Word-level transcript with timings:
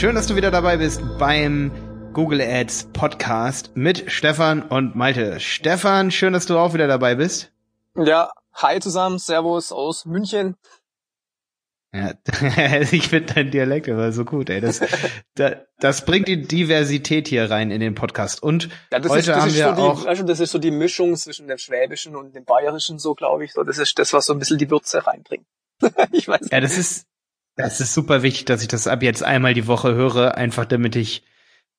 Schön, 0.00 0.14
dass 0.14 0.26
du 0.26 0.34
wieder 0.34 0.50
dabei 0.50 0.78
bist 0.78 1.02
beim 1.18 1.70
Google 2.14 2.40
Ads 2.40 2.84
Podcast 2.94 3.72
mit 3.74 4.10
Stefan 4.10 4.62
und 4.62 4.96
Malte. 4.96 5.40
Stefan, 5.40 6.10
schön, 6.10 6.32
dass 6.32 6.46
du 6.46 6.56
auch 6.56 6.72
wieder 6.72 6.88
dabei 6.88 7.16
bist. 7.16 7.52
Ja, 7.94 8.32
hi 8.54 8.80
zusammen, 8.80 9.18
Servus 9.18 9.72
aus 9.72 10.06
München. 10.06 10.56
Ja, 11.92 12.14
ich 12.90 13.08
finde 13.08 13.34
dein 13.34 13.50
Dialekt 13.50 13.90
aber 13.90 14.10
so 14.12 14.24
gut, 14.24 14.48
ey. 14.48 14.62
Das, 14.62 14.80
das, 15.34 15.56
das 15.80 16.06
bringt 16.06 16.28
die 16.28 16.48
Diversität 16.48 17.28
hier 17.28 17.50
rein 17.50 17.70
in 17.70 17.80
den 17.80 17.94
Podcast. 17.94 18.42
Und 18.42 18.70
ja, 18.90 19.00
das 19.00 19.12
heute 19.12 19.32
ist, 19.32 19.36
haben 19.36 19.52
wir 19.52 19.74
so 19.74 19.82
auch. 19.82 20.00
Die, 20.00 20.08
also 20.08 20.22
das 20.22 20.40
ist 20.40 20.52
so 20.52 20.58
die 20.58 20.70
Mischung 20.70 21.14
zwischen 21.14 21.46
dem 21.46 21.58
Schwäbischen 21.58 22.16
und 22.16 22.34
dem 22.34 22.46
Bayerischen, 22.46 22.98
so 22.98 23.14
glaube 23.14 23.44
ich. 23.44 23.52
So, 23.52 23.64
das 23.64 23.76
ist 23.76 23.98
das, 23.98 24.14
was 24.14 24.24
so 24.24 24.32
ein 24.32 24.38
bisschen 24.38 24.56
die 24.56 24.70
Würze 24.70 25.06
reinbringt. 25.06 25.44
ich 26.12 26.26
weiß. 26.26 26.48
Ja, 26.50 26.60
das 26.60 26.78
ist, 26.78 27.04
das 27.56 27.80
ist 27.80 27.94
super 27.94 28.22
wichtig, 28.22 28.44
dass 28.46 28.62
ich 28.62 28.68
das 28.68 28.86
ab 28.86 29.02
jetzt 29.02 29.22
einmal 29.22 29.54
die 29.54 29.66
Woche 29.66 29.94
höre, 29.94 30.36
einfach 30.36 30.64
damit 30.64 30.96
ich, 30.96 31.24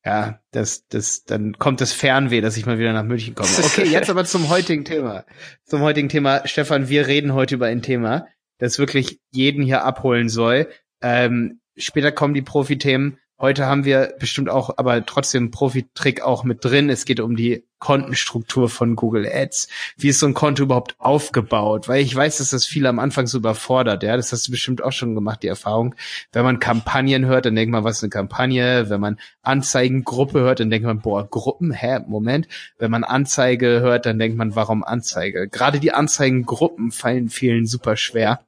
ja, 0.05 0.39
das, 0.51 0.87
das, 0.87 1.25
dann 1.25 1.57
kommt 1.57 1.81
das 1.81 1.93
Fernweh, 1.93 2.41
dass 2.41 2.57
ich 2.57 2.65
mal 2.65 2.79
wieder 2.79 2.93
nach 2.93 3.03
München 3.03 3.35
komme. 3.35 3.49
Okay, 3.63 3.87
jetzt 3.87 4.09
aber 4.09 4.25
zum 4.25 4.49
heutigen 4.49 4.85
Thema. 4.85 5.25
Zum 5.65 5.81
heutigen 5.81 6.09
Thema. 6.09 6.47
Stefan, 6.47 6.89
wir 6.89 7.07
reden 7.07 7.33
heute 7.33 7.55
über 7.55 7.67
ein 7.67 7.81
Thema, 7.81 8.27
das 8.57 8.79
wirklich 8.79 9.19
jeden 9.31 9.63
hier 9.63 9.83
abholen 9.83 10.29
soll. 10.29 10.67
Ähm, 11.01 11.61
später 11.77 12.11
kommen 12.11 12.33
die 12.33 12.41
Profi-Themen. 12.41 13.17
Heute 13.41 13.65
haben 13.65 13.85
wir 13.85 14.13
bestimmt 14.19 14.51
auch, 14.51 14.77
aber 14.77 15.03
trotzdem 15.03 15.49
Profi-Trick 15.49 16.21
auch 16.21 16.43
mit 16.43 16.63
drin. 16.63 16.91
Es 16.91 17.05
geht 17.05 17.19
um 17.19 17.35
die 17.35 17.65
Kontenstruktur 17.79 18.69
von 18.69 18.95
Google 18.95 19.27
Ads. 19.27 19.67
Wie 19.97 20.09
ist 20.09 20.19
so 20.19 20.27
ein 20.27 20.35
Konto 20.35 20.61
überhaupt 20.61 20.93
aufgebaut? 20.99 21.87
Weil 21.87 22.03
ich 22.03 22.15
weiß, 22.15 22.37
dass 22.37 22.51
das 22.51 22.67
viele 22.67 22.87
am 22.87 22.99
Anfang 22.99 23.25
so 23.25 23.39
überfordert. 23.39 24.03
Ja, 24.03 24.15
das 24.15 24.31
hast 24.31 24.47
du 24.47 24.51
bestimmt 24.51 24.83
auch 24.83 24.91
schon 24.91 25.15
gemacht, 25.15 25.41
die 25.41 25.47
Erfahrung. 25.47 25.95
Wenn 26.31 26.43
man 26.43 26.59
Kampagnen 26.59 27.25
hört, 27.25 27.47
dann 27.47 27.55
denkt 27.55 27.71
man, 27.71 27.83
was 27.83 27.97
ist 27.97 28.03
eine 28.03 28.11
Kampagne? 28.11 28.91
Wenn 28.91 29.01
man 29.01 29.19
Anzeigengruppe 29.41 30.41
hört, 30.41 30.59
dann 30.59 30.69
denkt 30.69 30.85
man, 30.85 31.01
boah, 31.01 31.27
Gruppen? 31.27 31.71
Hä? 31.71 31.97
Moment. 32.05 32.47
Wenn 32.77 32.91
man 32.91 33.03
Anzeige 33.03 33.81
hört, 33.81 34.05
dann 34.05 34.19
denkt 34.19 34.37
man, 34.37 34.55
warum 34.55 34.83
Anzeige? 34.83 35.47
Gerade 35.47 35.79
die 35.79 35.93
Anzeigengruppen 35.93 36.91
fallen 36.91 37.29
vielen 37.29 37.65
super 37.65 37.97
schwer. 37.97 38.45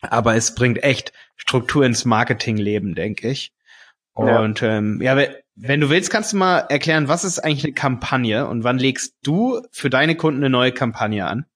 Aber 0.00 0.36
es 0.36 0.54
bringt 0.54 0.82
echt 0.82 1.12
Struktur 1.36 1.84
ins 1.84 2.06
Marketingleben, 2.06 2.94
denke 2.94 3.28
ich. 3.28 3.52
Und 4.14 4.60
ja, 4.60 4.76
ähm, 4.76 5.00
ja 5.00 5.16
wenn 5.54 5.80
du 5.80 5.90
willst, 5.90 6.10
kannst 6.10 6.32
du 6.32 6.36
mal 6.36 6.58
erklären, 6.58 7.08
was 7.08 7.24
ist 7.24 7.38
eigentlich 7.38 7.64
eine 7.64 7.74
Kampagne 7.74 8.46
und 8.46 8.64
wann 8.64 8.78
legst 8.78 9.16
du 9.22 9.62
für 9.70 9.90
deine 9.90 10.16
Kunden 10.16 10.40
eine 10.40 10.50
neue 10.50 10.72
Kampagne 10.72 11.26
an? 11.26 11.46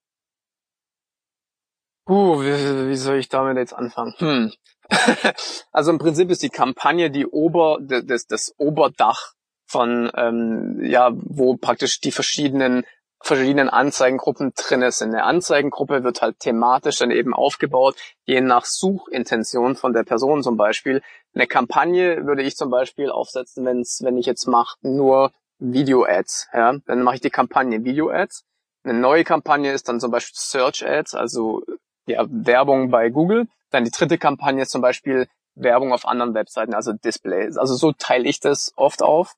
Uh, 2.09 2.41
wie, 2.41 2.89
wie 2.89 2.97
soll 2.97 3.17
ich 3.17 3.29
damit 3.29 3.57
jetzt 3.57 3.73
anfangen? 3.73 4.15
Hm. 4.19 4.53
also 5.73 5.91
im 5.91 5.99
Prinzip 5.99 6.31
ist 6.31 6.43
die 6.43 6.51
Kampagne 6.51 7.11
die 7.11 7.27
Ober, 7.27 7.79
das, 7.81 8.27
das 8.27 8.55
Oberdach 8.59 9.33
von, 9.67 10.11
ähm, 10.15 10.81
ja, 10.85 11.11
wo 11.13 11.57
praktisch 11.57 12.01
die 12.01 12.13
verschiedenen 12.13 12.85
verschiedenen 13.23 13.69
Anzeigengruppen 13.69 14.53
drinne 14.55 14.93
sind. 14.93 15.15
Eine 15.15 15.25
Anzeigengruppe 15.25 16.05
wird 16.05 16.23
halt 16.23 16.39
thematisch 16.39 16.99
dann 16.99 17.11
eben 17.11 17.35
aufgebaut, 17.35 17.97
je 18.25 18.41
nach 18.41 18.65
Suchintention 18.65 19.77
von 19.77 19.93
der 19.93 20.05
Person 20.05 20.43
zum 20.43 20.57
Beispiel. 20.57 21.03
Eine 21.35 21.47
Kampagne 21.47 22.27
würde 22.27 22.43
ich 22.43 22.57
zum 22.57 22.71
Beispiel 22.71 23.11
aufsetzen, 23.11 23.65
wenn's, 23.65 24.01
wenn 24.03 24.17
ich 24.17 24.27
jetzt 24.27 24.47
mache 24.47 24.77
nur 24.83 25.33
Video-Ads. 25.59 26.49
Ja? 26.53 26.75
Dann 26.87 27.03
mache 27.03 27.17
ich 27.17 27.21
die 27.21 27.31
Kampagne 27.31 27.85
Video-Ads. 27.85 28.45
Eine 28.85 28.99
neue 28.99 29.25
Kampagne 29.25 29.73
ist 29.73 29.89
dann 29.89 29.99
zum 30.01 30.11
Beispiel 30.11 30.37
Search-Ads, 30.37 31.15
also 31.15 31.63
ja, 32.07 32.25
Werbung 32.29 32.91
bei 32.91 33.09
Google. 33.09 33.49
Dann 33.71 33.85
die 33.85 33.91
dritte 33.91 34.19
Kampagne 34.19 34.63
ist 34.63 34.71
zum 34.71 34.83
Beispiel 34.83 35.27
Werbung 35.57 35.93
auf 35.93 36.07
anderen 36.07 36.35
Webseiten, 36.35 36.75
also 36.75 36.93
Displays. 36.93 37.57
Also 37.57 37.75
so 37.75 37.93
teile 37.93 38.29
ich 38.29 38.41
das 38.41 38.73
oft 38.77 39.03
auf. 39.03 39.35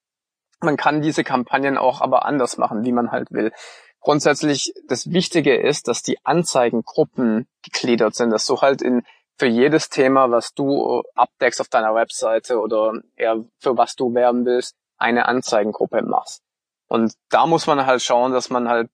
Man 0.61 0.77
kann 0.77 1.03
diese 1.03 1.25
Kampagnen 1.25 1.79
auch 1.79 2.01
aber 2.01 2.25
anders 2.25 2.57
machen, 2.57 2.85
wie 2.85 2.93
man 2.93 3.13
halt 3.13 3.31
will. 3.31 3.53
Grundsätzlich 4.01 4.73
das 4.89 5.11
Wichtige 5.11 5.57
ist, 5.57 5.89
dass 5.89 6.03
die 6.03 6.25
Anzeigengruppen 6.25 7.47
gegliedert 7.63 8.15
sind, 8.15 8.31
dass 8.31 8.47
du 8.47 8.61
halt 8.61 8.83
in 8.83 9.03
für 9.39 9.47
jedes 9.47 9.89
Thema, 9.89 10.31
was 10.31 10.53
du 10.53 11.03
abdeckst 11.15 11.61
auf 11.61 11.69
deiner 11.69 11.95
Webseite 11.95 12.59
oder 12.59 12.93
eher 13.15 13.45
für 13.61 13.77
was 13.77 13.95
du 13.95 14.13
werben 14.13 14.45
willst, 14.45 14.75
eine 14.97 15.27
Anzeigengruppe 15.27 16.03
machst. 16.03 16.43
Und 16.89 17.15
da 17.29 17.47
muss 17.47 17.67
man 17.67 17.87
halt 17.87 18.03
schauen, 18.03 18.33
dass 18.33 18.51
man 18.51 18.69
halt 18.69 18.91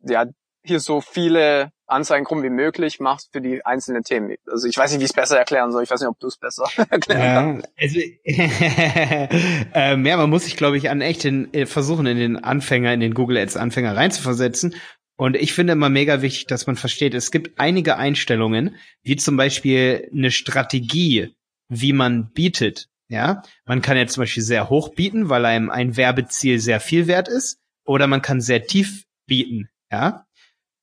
ja 0.00 0.26
hier 0.62 0.78
so 0.78 1.00
viele 1.00 1.72
Anzeigengruppen 1.92 2.42
wie 2.42 2.50
möglich 2.50 3.00
machst 3.00 3.30
für 3.32 3.40
die 3.40 3.64
einzelnen 3.64 4.02
Themen. 4.02 4.34
Also 4.50 4.66
ich 4.66 4.76
weiß 4.76 4.90
nicht, 4.90 5.00
wie 5.00 5.04
ich 5.04 5.10
es 5.10 5.16
besser 5.16 5.38
erklären 5.38 5.72
soll. 5.72 5.82
Ich 5.82 5.90
weiß 5.90 6.00
nicht, 6.00 6.08
ob 6.08 6.18
du 6.18 6.26
es 6.26 6.36
besser 6.36 6.64
erklären 6.90 7.62
kannst. 7.62 7.68
Also, 7.78 8.00
ähm, 9.74 10.06
ja, 10.06 10.16
man 10.16 10.30
muss 10.30 10.44
sich, 10.44 10.56
glaube 10.56 10.76
ich, 10.76 10.90
an 10.90 11.00
echt 11.00 11.24
in, 11.24 11.52
äh, 11.54 11.66
versuchen, 11.66 12.06
in 12.06 12.16
den 12.16 12.36
Anfänger, 12.42 12.92
in 12.92 13.00
den 13.00 13.14
Google 13.14 13.38
Ads 13.38 13.56
Anfänger 13.56 13.96
reinzuversetzen. 13.96 14.74
Und 15.16 15.36
ich 15.36 15.52
finde 15.52 15.74
immer 15.74 15.88
mega 15.88 16.22
wichtig, 16.22 16.46
dass 16.46 16.66
man 16.66 16.76
versteht, 16.76 17.14
es 17.14 17.30
gibt 17.30 17.60
einige 17.60 17.96
Einstellungen, 17.96 18.76
wie 19.02 19.16
zum 19.16 19.36
Beispiel 19.36 20.08
eine 20.12 20.30
Strategie, 20.30 21.34
wie 21.68 21.92
man 21.92 22.32
bietet. 22.32 22.88
Ja, 23.08 23.42
man 23.66 23.82
kann 23.82 23.96
ja 23.96 24.06
zum 24.06 24.22
Beispiel 24.22 24.42
sehr 24.42 24.70
hoch 24.70 24.94
bieten, 24.94 25.28
weil 25.28 25.44
einem 25.44 25.70
ein 25.70 25.96
Werbeziel 25.96 26.58
sehr 26.58 26.80
viel 26.80 27.06
wert 27.06 27.28
ist, 27.28 27.58
oder 27.84 28.06
man 28.06 28.22
kann 28.22 28.40
sehr 28.40 28.66
tief 28.66 29.04
bieten. 29.26 29.68
Ja, 29.90 30.24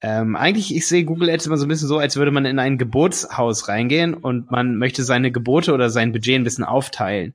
ähm, 0.02 0.36
eigentlich, 0.36 0.76
ich 0.76 0.88
sehe 0.88 1.04
Google 1.04 1.30
Ads 1.30 1.48
immer 1.48 1.58
so 1.58 1.66
ein 1.66 1.70
bisschen 1.70 1.88
so, 1.88 1.98
als 1.98 2.16
würde 2.16 2.32
man 2.32 2.46
in 2.46 2.60
ein 2.60 2.78
Geburtshaus 2.78 3.68
reingehen 3.68 4.14
und 4.14 4.50
man 4.50 4.76
möchte 4.76 5.04
seine 5.04 5.32
Gebote 5.32 5.74
oder 5.74 5.90
sein 5.90 6.12
Budget 6.12 6.36
ein 6.36 6.44
bisschen 6.44 6.64
aufteilen. 6.64 7.34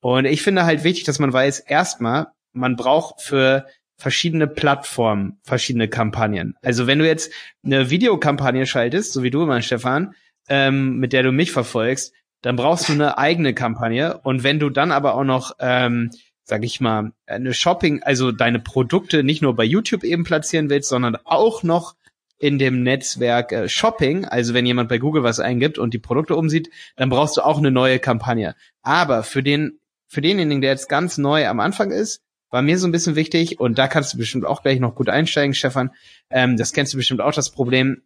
Und 0.00 0.24
ich 0.24 0.42
finde 0.42 0.64
halt 0.64 0.84
wichtig, 0.84 1.04
dass 1.04 1.18
man 1.18 1.32
weiß, 1.32 1.60
erstmal, 1.60 2.28
man 2.52 2.76
braucht 2.76 3.20
für 3.20 3.66
verschiedene 3.98 4.46
Plattformen 4.46 5.38
verschiedene 5.42 5.88
Kampagnen. 5.88 6.54
Also 6.62 6.86
wenn 6.86 6.98
du 6.98 7.06
jetzt 7.06 7.32
eine 7.64 7.90
Videokampagne 7.90 8.66
schaltest, 8.66 9.12
so 9.12 9.22
wie 9.22 9.30
du 9.30 9.42
immer, 9.42 9.60
Stefan, 9.62 10.14
ähm, 10.48 10.98
mit 10.98 11.12
der 11.12 11.22
du 11.22 11.32
mich 11.32 11.52
verfolgst, 11.52 12.12
dann 12.42 12.56
brauchst 12.56 12.88
du 12.88 12.92
eine 12.92 13.18
eigene 13.18 13.54
Kampagne. 13.54 14.18
Und 14.18 14.42
wenn 14.42 14.58
du 14.58 14.70
dann 14.70 14.92
aber 14.92 15.14
auch 15.14 15.24
noch, 15.24 15.52
ähm, 15.58 16.10
sag 16.44 16.64
ich 16.64 16.80
mal, 16.80 17.12
eine 17.26 17.54
Shopping, 17.54 18.02
also 18.02 18.32
deine 18.32 18.60
Produkte 18.60 19.24
nicht 19.24 19.42
nur 19.42 19.56
bei 19.56 19.64
YouTube 19.64 20.04
eben 20.04 20.24
platzieren 20.24 20.70
willst, 20.70 20.88
sondern 20.88 21.16
auch 21.24 21.62
noch 21.62 21.94
in 22.38 22.58
dem 22.58 22.82
Netzwerk 22.82 23.52
äh, 23.52 23.68
Shopping, 23.68 24.24
also 24.24 24.54
wenn 24.54 24.66
jemand 24.66 24.88
bei 24.88 24.98
Google 24.98 25.22
was 25.22 25.40
eingibt 25.40 25.78
und 25.78 25.94
die 25.94 25.98
Produkte 25.98 26.36
umsieht, 26.36 26.70
dann 26.96 27.08
brauchst 27.08 27.36
du 27.36 27.42
auch 27.42 27.58
eine 27.58 27.70
neue 27.70 27.98
Kampagne. 27.98 28.54
Aber 28.82 29.22
für 29.22 29.42
den, 29.42 29.78
für 30.06 30.20
denjenigen, 30.20 30.60
der 30.60 30.70
jetzt 30.70 30.88
ganz 30.88 31.18
neu 31.18 31.46
am 31.46 31.60
Anfang 31.60 31.90
ist, 31.90 32.22
war 32.50 32.62
mir 32.62 32.78
so 32.78 32.86
ein 32.86 32.92
bisschen 32.92 33.16
wichtig 33.16 33.58
und 33.58 33.78
da 33.78 33.88
kannst 33.88 34.14
du 34.14 34.18
bestimmt 34.18 34.44
auch 34.44 34.62
gleich 34.62 34.80
noch 34.80 34.94
gut 34.94 35.08
einsteigen, 35.08 35.54
Stefan. 35.54 35.90
Ähm, 36.30 36.56
das 36.56 36.72
kennst 36.72 36.92
du 36.92 36.96
bestimmt 36.96 37.20
auch 37.20 37.32
das 37.32 37.50
Problem. 37.50 38.02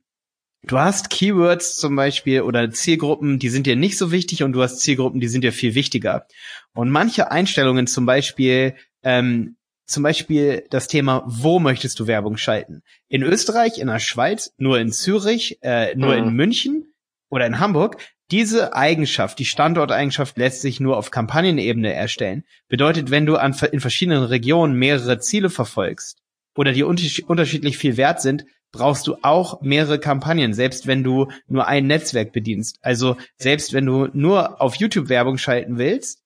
Du 0.62 0.78
hast 0.78 1.08
Keywords 1.08 1.76
zum 1.76 1.96
Beispiel 1.96 2.42
oder 2.42 2.70
Zielgruppen, 2.70 3.38
die 3.38 3.48
sind 3.48 3.66
dir 3.66 3.76
nicht 3.76 3.96
so 3.96 4.12
wichtig 4.12 4.42
und 4.42 4.52
du 4.52 4.62
hast 4.62 4.80
Zielgruppen, 4.80 5.20
die 5.20 5.28
sind 5.28 5.42
dir 5.42 5.52
viel 5.52 5.74
wichtiger. 5.74 6.26
Und 6.74 6.90
manche 6.90 7.30
Einstellungen 7.30 7.86
zum 7.86 8.04
Beispiel 8.04 8.74
ähm, 9.02 9.56
zum 9.90 10.02
Beispiel 10.02 10.64
das 10.70 10.86
Thema, 10.86 11.24
wo 11.26 11.58
möchtest 11.58 11.98
du 11.98 12.06
Werbung 12.06 12.36
schalten? 12.36 12.82
In 13.08 13.22
Österreich, 13.22 13.78
in 13.78 13.88
der 13.88 13.98
Schweiz, 13.98 14.52
nur 14.56 14.78
in 14.78 14.92
Zürich, 14.92 15.58
äh, 15.62 15.94
nur 15.96 16.16
mhm. 16.16 16.28
in 16.28 16.34
München 16.34 16.94
oder 17.28 17.46
in 17.46 17.58
Hamburg. 17.58 17.96
Diese 18.30 18.74
Eigenschaft, 18.74 19.40
die 19.40 19.44
Standorteigenschaft 19.44 20.38
lässt 20.38 20.62
sich 20.62 20.78
nur 20.78 20.96
auf 20.96 21.10
Kampagnenebene 21.10 21.92
erstellen. 21.92 22.44
Bedeutet, 22.68 23.10
wenn 23.10 23.26
du 23.26 23.36
an, 23.36 23.56
in 23.72 23.80
verschiedenen 23.80 24.22
Regionen 24.22 24.74
mehrere 24.74 25.18
Ziele 25.18 25.50
verfolgst 25.50 26.18
oder 26.54 26.72
die 26.72 26.84
unterschiedlich 26.84 27.76
viel 27.76 27.96
wert 27.96 28.20
sind, 28.20 28.44
brauchst 28.72 29.08
du 29.08 29.16
auch 29.22 29.62
mehrere 29.62 29.98
Kampagnen, 29.98 30.54
selbst 30.54 30.86
wenn 30.86 31.02
du 31.02 31.28
nur 31.48 31.66
ein 31.66 31.88
Netzwerk 31.88 32.32
bedienst. 32.32 32.78
Also 32.82 33.16
selbst 33.36 33.72
wenn 33.72 33.86
du 33.86 34.08
nur 34.12 34.60
auf 34.60 34.76
YouTube 34.76 35.08
Werbung 35.08 35.38
schalten 35.38 35.78
willst, 35.78 36.22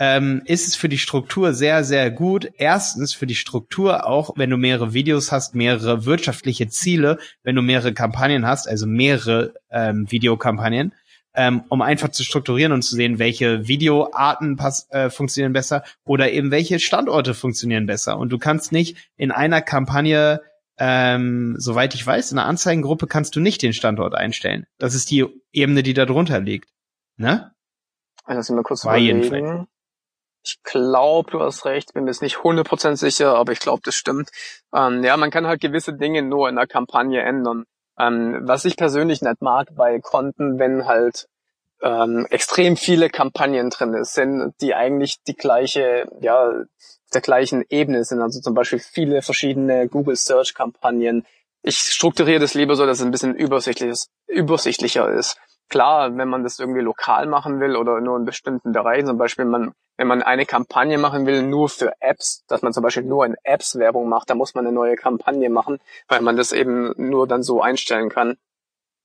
ähm, 0.00 0.40
ist 0.46 0.66
es 0.66 0.76
für 0.76 0.88
die 0.88 0.98
Struktur 0.98 1.52
sehr, 1.52 1.84
sehr 1.84 2.10
gut. 2.10 2.50
Erstens 2.56 3.12
für 3.12 3.26
die 3.26 3.34
Struktur 3.34 4.06
auch, 4.06 4.30
wenn 4.34 4.48
du 4.48 4.56
mehrere 4.56 4.94
Videos 4.94 5.30
hast, 5.30 5.54
mehrere 5.54 6.06
wirtschaftliche 6.06 6.68
Ziele, 6.68 7.18
wenn 7.42 7.54
du 7.54 7.60
mehrere 7.60 7.92
Kampagnen 7.92 8.46
hast, 8.46 8.66
also 8.66 8.86
mehrere 8.86 9.52
ähm, 9.70 10.10
Videokampagnen, 10.10 10.94
ähm, 11.34 11.64
um 11.68 11.82
einfach 11.82 12.08
zu 12.08 12.24
strukturieren 12.24 12.72
und 12.72 12.80
zu 12.80 12.96
sehen, 12.96 13.18
welche 13.18 13.68
Videoarten 13.68 14.56
pass 14.56 14.88
äh, 14.90 15.10
funktionieren 15.10 15.52
besser 15.52 15.84
oder 16.06 16.32
eben 16.32 16.50
welche 16.50 16.80
Standorte 16.80 17.34
funktionieren 17.34 17.84
besser. 17.84 18.16
Und 18.16 18.30
du 18.30 18.38
kannst 18.38 18.72
nicht 18.72 18.96
in 19.18 19.30
einer 19.30 19.60
Kampagne 19.60 20.40
ähm, 20.82 21.56
soweit 21.58 21.94
ich 21.94 22.06
weiß, 22.06 22.32
in 22.32 22.38
einer 22.38 22.48
Anzeigengruppe 22.48 23.06
kannst 23.06 23.36
du 23.36 23.40
nicht 23.40 23.60
den 23.60 23.74
Standort 23.74 24.14
einstellen. 24.14 24.64
Das 24.78 24.94
ist 24.94 25.10
die 25.10 25.26
Ebene, 25.52 25.82
die 25.82 25.92
da 25.92 26.06
drunter 26.06 26.40
liegt. 26.40 26.70
Ne? 27.18 27.52
Lass 28.26 28.48
mich 28.48 28.56
mal 28.56 28.62
kurz 28.62 28.86
War 28.86 28.96
überlegen. 28.96 29.68
Ich 30.42 30.62
glaube, 30.62 31.30
du 31.30 31.40
hast 31.40 31.64
recht, 31.66 31.92
bin 31.92 32.04
mir 32.04 32.10
jetzt 32.10 32.22
nicht 32.22 32.38
100% 32.38 32.96
sicher, 32.96 33.36
aber 33.36 33.52
ich 33.52 33.60
glaube, 33.60 33.82
das 33.84 33.94
stimmt. 33.94 34.30
Ähm, 34.74 35.04
ja, 35.04 35.16
man 35.16 35.30
kann 35.30 35.46
halt 35.46 35.60
gewisse 35.60 35.92
Dinge 35.94 36.22
nur 36.22 36.48
in 36.48 36.56
der 36.56 36.66
Kampagne 36.66 37.20
ändern. 37.20 37.64
Ähm, 37.98 38.40
was 38.42 38.64
ich 38.64 38.76
persönlich 38.76 39.20
nicht 39.20 39.42
mag 39.42 39.68
bei 39.74 40.00
Konten, 40.00 40.58
wenn 40.58 40.86
halt 40.86 41.26
ähm, 41.82 42.26
extrem 42.30 42.76
viele 42.76 43.10
Kampagnen 43.10 43.70
drin 43.70 44.04
sind, 44.04 44.54
die 44.60 44.74
eigentlich 44.74 45.22
die 45.26 45.34
gleiche, 45.34 46.06
ja, 46.20 46.50
der 47.12 47.20
gleichen 47.20 47.64
Ebene 47.68 48.04
sind. 48.04 48.20
Also 48.22 48.40
zum 48.40 48.54
Beispiel 48.54 48.78
viele 48.78 49.22
verschiedene 49.22 49.88
Google 49.88 50.16
Search 50.16 50.54
Kampagnen. 50.54 51.26
Ich 51.62 51.76
strukturiere 51.78 52.40
das 52.40 52.54
lieber 52.54 52.76
so, 52.76 52.86
dass 52.86 52.98
es 52.98 53.04
ein 53.04 53.10
bisschen 53.10 53.34
übersichtlicher 53.34 55.10
ist. 55.10 55.36
Klar, 55.70 56.16
wenn 56.16 56.28
man 56.28 56.42
das 56.42 56.58
irgendwie 56.58 56.80
lokal 56.80 57.26
machen 57.26 57.60
will 57.60 57.76
oder 57.76 58.00
nur 58.00 58.16
in 58.16 58.24
bestimmten 58.24 58.72
Bereichen, 58.72 59.06
zum 59.06 59.18
Beispiel 59.18 59.44
man, 59.44 59.72
wenn 59.96 60.08
man 60.08 60.22
eine 60.22 60.44
Kampagne 60.44 60.98
machen 60.98 61.26
will 61.26 61.42
nur 61.42 61.68
für 61.68 61.92
Apps, 62.00 62.44
dass 62.48 62.62
man 62.62 62.72
zum 62.72 62.82
Beispiel 62.82 63.04
nur 63.04 63.24
in 63.24 63.36
Apps 63.44 63.78
Werbung 63.78 64.08
macht, 64.08 64.28
da 64.30 64.34
muss 64.34 64.54
man 64.54 64.66
eine 64.66 64.74
neue 64.74 64.96
Kampagne 64.96 65.48
machen, 65.48 65.78
weil 66.08 66.20
man 66.22 66.36
das 66.36 66.52
eben 66.52 66.92
nur 66.96 67.28
dann 67.28 67.44
so 67.44 67.62
einstellen 67.62 68.08
kann. 68.08 68.36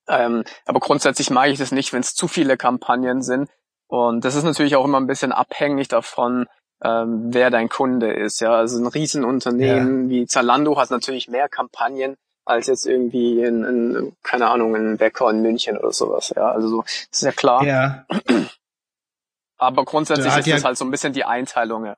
Ähm, 0.08 0.44
aber 0.66 0.80
grundsätzlich 0.80 1.30
mag 1.30 1.48
ich 1.50 1.58
das 1.58 1.72
nicht, 1.72 1.92
wenn 1.92 2.00
es 2.00 2.14
zu 2.14 2.28
viele 2.28 2.56
Kampagnen 2.56 3.22
sind. 3.22 3.48
Und 3.88 4.24
das 4.24 4.34
ist 4.34 4.44
natürlich 4.44 4.76
auch 4.76 4.84
immer 4.84 5.00
ein 5.00 5.06
bisschen 5.06 5.32
abhängig 5.32 5.88
davon, 5.88 6.46
ähm, 6.82 7.32
wer 7.32 7.50
dein 7.50 7.68
Kunde 7.68 8.12
ist. 8.12 8.40
Ja, 8.40 8.54
also 8.54 8.78
ein 8.78 8.86
Riesenunternehmen 8.86 10.04
ja. 10.04 10.10
wie 10.10 10.26
Zalando 10.26 10.76
hat 10.76 10.90
natürlich 10.90 11.28
mehr 11.28 11.48
Kampagnen 11.48 12.16
als 12.46 12.68
jetzt 12.68 12.86
irgendwie 12.86 13.42
in, 13.42 13.64
in 13.64 14.16
keine 14.22 14.48
Ahnung, 14.48 14.74
ein 14.74 14.96
Bäcker 14.96 15.28
in 15.28 15.42
München 15.42 15.76
oder 15.76 15.92
sowas. 15.92 16.32
Ja, 16.34 16.52
also 16.52 16.68
so, 16.68 16.82
das 16.82 17.08
ist 17.10 17.22
ja 17.22 17.32
klar. 17.32 17.64
Ja. 17.64 18.06
Aber 19.58 19.84
grundsätzlich 19.84 20.34
ist 20.34 20.46
ja 20.46 20.54
das 20.54 20.64
halt 20.64 20.78
so 20.78 20.84
ein 20.84 20.90
bisschen 20.90 21.12
die 21.12 21.24
Einteilung. 21.24 21.84
Ja. 21.84 21.96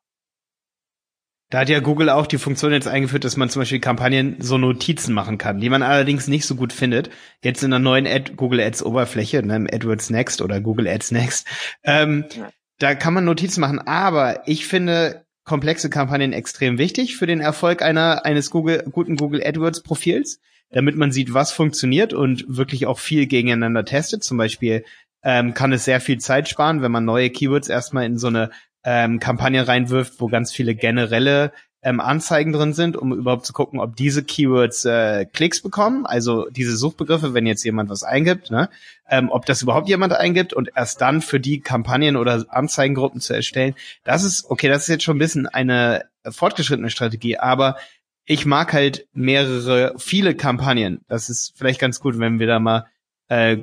Da 1.50 1.60
hat 1.60 1.68
ja 1.68 1.80
Google 1.80 2.10
auch 2.10 2.26
die 2.26 2.38
Funktion 2.38 2.72
jetzt 2.72 2.88
eingeführt, 2.88 3.24
dass 3.24 3.36
man 3.36 3.48
zum 3.48 3.60
Beispiel 3.60 3.80
Kampagnen 3.80 4.36
so 4.40 4.58
Notizen 4.58 5.14
machen 5.14 5.38
kann, 5.38 5.60
die 5.60 5.70
man 5.70 5.82
allerdings 5.82 6.28
nicht 6.28 6.46
so 6.46 6.54
gut 6.54 6.72
findet. 6.72 7.10
Jetzt 7.42 7.62
in 7.62 7.70
der 7.70 7.78
neuen 7.78 8.06
Ad 8.06 8.34
Google 8.36 8.60
Ads 8.60 8.84
Oberfläche, 8.84 9.42
ne, 9.42 9.66
AdWords 9.70 10.10
Next 10.10 10.42
oder 10.42 10.60
Google 10.60 10.86
Ads 10.86 11.10
Next. 11.10 11.46
Ähm, 11.84 12.26
ja. 12.34 12.50
Da 12.78 12.94
kann 12.94 13.14
man 13.14 13.24
Notizen 13.24 13.60
machen, 13.60 13.80
aber 13.80 14.46
ich 14.46 14.66
finde 14.66 15.26
komplexe 15.48 15.90
Kampagnen 15.90 16.32
extrem 16.32 16.78
wichtig 16.78 17.16
für 17.16 17.26
den 17.26 17.40
Erfolg 17.40 17.82
einer, 17.82 18.24
eines 18.24 18.50
Google, 18.50 18.84
guten 18.92 19.16
Google 19.16 19.42
AdWords 19.44 19.82
Profils, 19.82 20.38
damit 20.70 20.96
man 20.96 21.10
sieht, 21.10 21.34
was 21.34 21.50
funktioniert 21.50 22.12
und 22.12 22.44
wirklich 22.46 22.86
auch 22.86 23.00
viel 23.00 23.26
gegeneinander 23.26 23.84
testet. 23.84 24.22
Zum 24.22 24.38
Beispiel 24.38 24.84
ähm, 25.24 25.54
kann 25.54 25.72
es 25.72 25.84
sehr 25.84 26.00
viel 26.00 26.18
Zeit 26.18 26.48
sparen, 26.48 26.82
wenn 26.82 26.92
man 26.92 27.04
neue 27.04 27.30
Keywords 27.30 27.68
erstmal 27.68 28.04
in 28.04 28.18
so 28.18 28.28
eine 28.28 28.50
ähm, 28.84 29.18
Kampagne 29.18 29.66
reinwirft, 29.66 30.20
wo 30.20 30.28
ganz 30.28 30.52
viele 30.52 30.74
generelle 30.74 31.52
ähm, 31.88 32.00
Anzeigen 32.00 32.52
drin 32.52 32.75
sind, 32.75 32.99
um 32.99 33.14
überhaupt 33.14 33.46
zu 33.46 33.55
gucken, 33.55 33.81
ob 33.81 33.96
diese 33.96 34.23
Keywords 34.23 34.85
äh, 34.85 35.25
Klicks 35.25 35.62
bekommen, 35.62 36.05
also 36.05 36.46
diese 36.50 36.76
Suchbegriffe, 36.76 37.32
wenn 37.32 37.46
jetzt 37.46 37.64
jemand 37.64 37.88
was 37.88 38.02
eingibt, 38.02 38.50
ne, 38.50 38.69
ähm, 39.08 39.31
ob 39.31 39.46
das 39.46 39.62
überhaupt 39.62 39.88
jemand 39.88 40.12
eingibt 40.12 40.52
und 40.52 40.70
erst 40.76 41.00
dann 41.00 41.23
für 41.23 41.40
die 41.40 41.61
Kampagnen 41.61 42.17
oder 42.17 42.44
Anzeigengruppen 42.50 43.23
zu 43.23 43.32
erstellen. 43.32 43.75
Das 44.05 44.23
ist, 44.23 44.50
okay, 44.50 44.69
das 44.69 44.82
ist 44.82 44.88
jetzt 44.88 45.05
schon 45.05 45.17
ein 45.17 45.20
bisschen 45.20 45.46
eine 45.46 46.05
fortgeschrittene 46.29 46.90
Strategie, 46.90 47.38
aber 47.38 47.79
ich 48.26 48.44
mag 48.44 48.75
halt 48.75 49.08
mehrere, 49.14 49.94
viele 49.96 50.35
Kampagnen. 50.35 51.00
Das 51.08 51.31
ist 51.31 51.55
vielleicht 51.56 51.81
ganz 51.81 52.00
gut, 52.00 52.19
wenn 52.19 52.38
wir 52.38 52.46
da 52.46 52.58
mal 52.58 52.85
äh, 53.29 53.56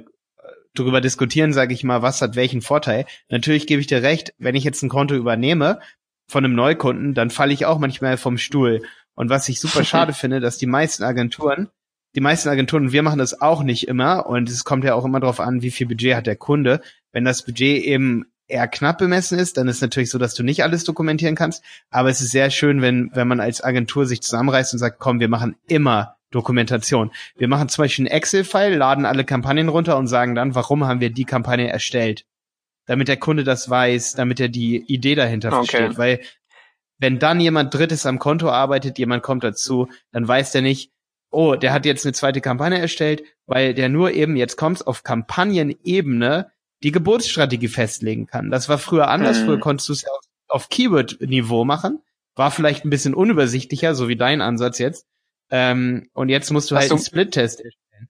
drüber 0.74 1.00
diskutieren, 1.00 1.54
sage 1.54 1.75
ich 1.75 1.83
mal, 1.83 2.01
was 2.01 2.24
hat 2.24 2.36
welchen 2.36 2.63
Vorteil. 2.63 3.06
Natürlich 3.30 3.68
gebe 3.68 3.81
ich 3.81 3.88
dir 3.88 4.01
recht, 4.01 4.33
wenn 4.39 4.56
ich 4.56 4.63
jetzt 4.63 4.81
ein 4.81 4.89
Konto 4.89 5.13
übernehme 5.13 5.80
von 6.27 6.44
einem 6.44 6.56
Neukunden, 6.56 7.13
dann 7.13 7.30
falle 7.30 7.54
ich 7.54 7.66
auch 7.66 7.80
manchmal 7.80 8.18
vom 8.18 8.38
Stuhl. 8.38 8.81
Und 9.16 9.30
was 9.30 9.50
ich 9.50 9.60
super 9.60 9.83
schade 9.86 10.13
finde, 10.13 10.39
dass 10.39 10.57
die 10.57 10.68
meisten 10.68 11.04
Agenturen, 11.04 11.69
die 12.16 12.22
meisten 12.22 12.50
Agenturen, 12.50 12.92
wir 12.92 13.04
machen 13.04 13.19
das 13.19 13.42
auch 13.42 13.63
nicht 13.63 13.88
immer, 13.88 14.27
und 14.27 14.50
es 14.50 14.63
kommt 14.63 14.83
ja 14.83 14.95
auch 14.95 15.06
immer 15.06 15.19
darauf 15.19 15.39
an, 15.39 15.62
wie 15.62 15.72
viel 15.72 15.88
Budget 15.88 16.16
hat 16.16 16.27
der 16.27 16.38
Kunde. 16.38 16.81
Wenn 17.12 17.25
das 17.25 17.44
Budget 17.44 17.83
eben 17.83 18.25
eher 18.48 18.68
knapp 18.68 19.00
bemessen 19.00 19.39
ist, 19.39 19.57
dann 19.57 19.68
ist 19.68 19.81
natürlich 19.81 20.12
so, 20.12 20.18
dass 20.18 20.33
du 20.33 20.44
nicht 20.44 20.63
alles 20.63 20.83
dokumentieren 20.83 21.36
kannst. 21.36 21.63
Aber 21.89 22.10
es 22.10 22.22
ist 22.22 22.31
sehr 22.31 22.51
schön, 22.51 22.81
wenn, 22.81 23.10
wenn 23.13 23.27
man 23.27 23.39
als 23.39 23.63
Agentur 23.63 24.06
sich 24.06 24.22
zusammenreißt 24.22 24.74
und 24.74 24.80
sagt, 24.80 25.00
komm, 25.00 25.19
wir 25.19 25.30
machen 25.30 25.56
immer 25.68 26.16
Dokumentation. 26.31 27.12
Wir 27.38 27.48
machen 27.48 27.69
zum 27.69 27.83
Beispiel 27.83 28.06
einen 28.06 28.16
Excel-File, 28.16 28.77
laden 28.77 29.06
alle 29.06 29.24
Kampagnen 29.24 29.69
runter 29.69 29.98
und 29.98 30.07
sagen 30.07 30.36
dann, 30.36 30.54
warum 30.54 30.86
haben 30.86 31.00
wir 31.00 31.10
die 31.10 31.25
Kampagne 31.25 31.69
erstellt. 31.69 32.25
Damit 32.85 33.07
der 33.07 33.17
Kunde 33.17 33.43
das 33.43 33.69
weiß, 33.69 34.13
damit 34.13 34.39
er 34.39 34.49
die 34.49 34.77
Idee 34.77 35.15
dahinter 35.15 35.49
okay. 35.49 35.65
versteht. 35.65 35.97
Weil 35.97 36.19
wenn 36.97 37.19
dann 37.19 37.39
jemand 37.39 37.73
Drittes 37.73 38.05
am 38.05 38.19
Konto 38.19 38.49
arbeitet, 38.49 38.97
jemand 38.97 39.23
kommt 39.23 39.43
dazu, 39.43 39.89
dann 40.11 40.27
weiß 40.27 40.51
der 40.51 40.61
nicht, 40.61 40.91
oh, 41.31 41.55
der 41.55 41.73
hat 41.73 41.85
jetzt 41.85 42.05
eine 42.05 42.13
zweite 42.13 42.41
Kampagne 42.41 42.79
erstellt, 42.79 43.23
weil 43.45 43.73
der 43.73 43.89
nur 43.89 44.11
eben, 44.11 44.35
jetzt 44.35 44.55
kommt's 44.55 44.81
auf 44.81 45.03
Kampagnenebene, 45.03 46.51
die 46.83 46.91
Geburtsstrategie 46.91 47.67
festlegen 47.67 48.27
kann. 48.27 48.51
Das 48.51 48.69
war 48.69 48.77
früher 48.77 49.09
anders. 49.09 49.39
Mhm. 49.39 49.45
Früher 49.45 49.59
konntest 49.59 49.89
du 49.89 49.93
es 49.93 50.01
ja 50.03 50.09
auf, 50.09 50.23
auf 50.47 50.69
Keyword-Niveau 50.69 51.65
machen. 51.65 51.99
War 52.35 52.51
vielleicht 52.51 52.85
ein 52.85 52.89
bisschen 52.89 53.13
unübersichtlicher, 53.13 53.95
so 53.95 54.07
wie 54.07 54.15
dein 54.15 54.41
Ansatz 54.41 54.79
jetzt. 54.79 55.07
Ähm, 55.49 56.09
und 56.13 56.29
jetzt 56.29 56.51
musst 56.51 56.71
du 56.71 56.75
Hast 56.75 56.83
halt 56.83 56.91
du, 56.91 56.95
einen 56.95 57.03
Split-Test 57.03 57.61
erstellen. 57.61 58.09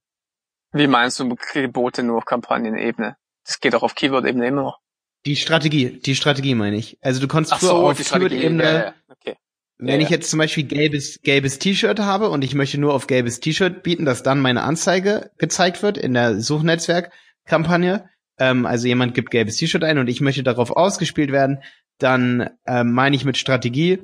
Wie 0.72 0.88
meinst 0.88 1.20
du 1.20 1.36
Gebote 1.54 2.04
nur 2.04 2.18
auf 2.18 2.26
Kampagnenebene? 2.26 3.16
Das 3.46 3.60
geht 3.60 3.76
auch 3.76 3.84
auf 3.84 3.96
Keyword-Ebene 3.96 4.48
immer 4.48 4.64
noch. 4.64 4.80
Die 5.26 5.36
Strategie, 5.36 6.00
die 6.00 6.16
Strategie 6.16 6.56
meine 6.56 6.78
ich. 6.78 6.98
Also 7.02 7.20
du 7.20 7.28
kannst 7.28 7.54
früher 7.54 7.70
so, 7.70 7.88
auf 7.88 7.98
Keyword-Ebene, 7.98 8.64
ja, 8.64 8.74
ja. 8.74 8.94
okay. 9.10 9.36
wenn 9.78 10.00
ja, 10.00 10.06
ich 10.06 10.10
jetzt 10.10 10.30
zum 10.30 10.40
Beispiel 10.40 10.66
gelbes, 10.66 11.20
gelbes 11.24 11.60
T-Shirt 11.60 12.00
habe 12.00 12.30
und 12.30 12.44
ich 12.44 12.54
möchte 12.54 12.80
nur 12.80 12.94
auf 12.94 13.08
gelbes 13.08 13.40
T-Shirt 13.40 13.82
bieten, 13.84 14.06
dass 14.06 14.24
dann 14.24 14.40
meine 14.40 14.64
Anzeige 14.64 15.32
gezeigt 15.38 15.82
wird 15.82 15.98
in 15.98 16.14
der 16.14 16.40
Suchnetzwerk-Kampagne. 16.40 18.10
Ähm, 18.38 18.66
also 18.66 18.88
jemand 18.88 19.14
gibt 19.14 19.32
gelbes 19.32 19.58
T-Shirt 19.58 19.84
ein 19.84 19.98
und 19.98 20.08
ich 20.08 20.22
möchte 20.22 20.44
darauf 20.44 20.72
ausgespielt 20.72 21.32
werden, 21.32 21.64
dann 21.98 22.50
ähm, 22.66 22.92
meine 22.92 23.16
ich 23.16 23.26
mit 23.26 23.38
Strategie, 23.38 24.00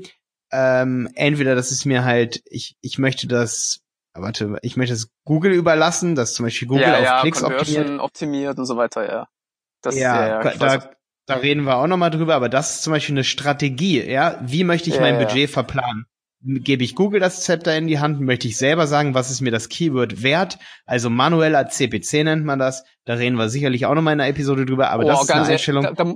ähm, 0.51 1.09
entweder 1.15 1.55
das 1.55 1.71
ist 1.71 1.85
mir 1.85 2.03
halt, 2.03 2.41
ich, 2.45 2.75
ich 2.81 2.97
möchte 2.97 3.27
das, 3.27 3.81
warte, 4.13 4.57
ich 4.61 4.77
möchte 4.77 4.93
das 4.93 5.09
Google 5.25 5.53
überlassen, 5.53 6.15
dass 6.15 6.33
zum 6.33 6.45
Beispiel 6.45 6.67
Google 6.67 6.83
ja, 6.83 6.97
auf 6.97 7.03
ja, 7.03 7.21
Klicks 7.21 7.43
optimiert. 7.43 7.99
optimiert 7.99 8.57
und 8.57 8.65
so 8.65 8.77
weiter, 8.77 9.09
ja. 9.09 9.27
Das, 9.81 9.97
ja, 9.97 10.27
ja, 10.27 10.43
ja 10.43 10.57
da, 10.57 10.91
da 11.25 11.35
reden 11.35 11.63
wir 11.63 11.77
auch 11.77 11.87
nochmal 11.87 12.11
drüber, 12.11 12.35
aber 12.35 12.49
das 12.49 12.75
ist 12.75 12.83
zum 12.83 12.91
Beispiel 12.91 13.13
eine 13.15 13.23
Strategie, 13.23 14.03
ja. 14.03 14.37
Wie 14.41 14.63
möchte 14.63 14.89
ich 14.89 14.99
mein 14.99 15.17
Budget 15.17 15.49
verplanen? 15.49 16.05
Gebe 16.43 16.83
ich 16.83 16.95
Google 16.95 17.19
das 17.19 17.43
Zepter 17.43 17.77
in 17.77 17.85
die 17.85 17.99
Hand? 17.99 18.19
Möchte 18.19 18.47
ich 18.47 18.57
selber 18.57 18.87
sagen, 18.87 19.13
was 19.13 19.29
ist 19.29 19.41
mir 19.41 19.51
das 19.51 19.69
Keyword 19.69 20.23
wert? 20.23 20.57
Also 20.85 21.11
manueller 21.11 21.67
CPC 21.67 22.23
nennt 22.23 22.45
man 22.45 22.57
das. 22.57 22.83
Da 23.05 23.13
reden 23.13 23.35
wir 23.35 23.47
sicherlich 23.47 23.85
auch 23.85 23.93
nochmal 23.93 24.15
in 24.15 24.21
einer 24.21 24.29
Episode 24.29 24.65
drüber, 24.65 24.89
aber 24.89 25.03
oh, 25.03 25.07
das 25.07 25.21
ist 25.21 25.29
eine 25.29 25.45
Einstellung. 25.45 25.83
Da, 25.83 25.91
da, 25.91 26.15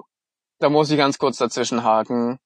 da 0.60 0.70
muss 0.70 0.90
ich 0.90 0.98
ganz 0.98 1.20
kurz 1.20 1.38
dazwischen 1.38 1.84
haken. 1.84 2.40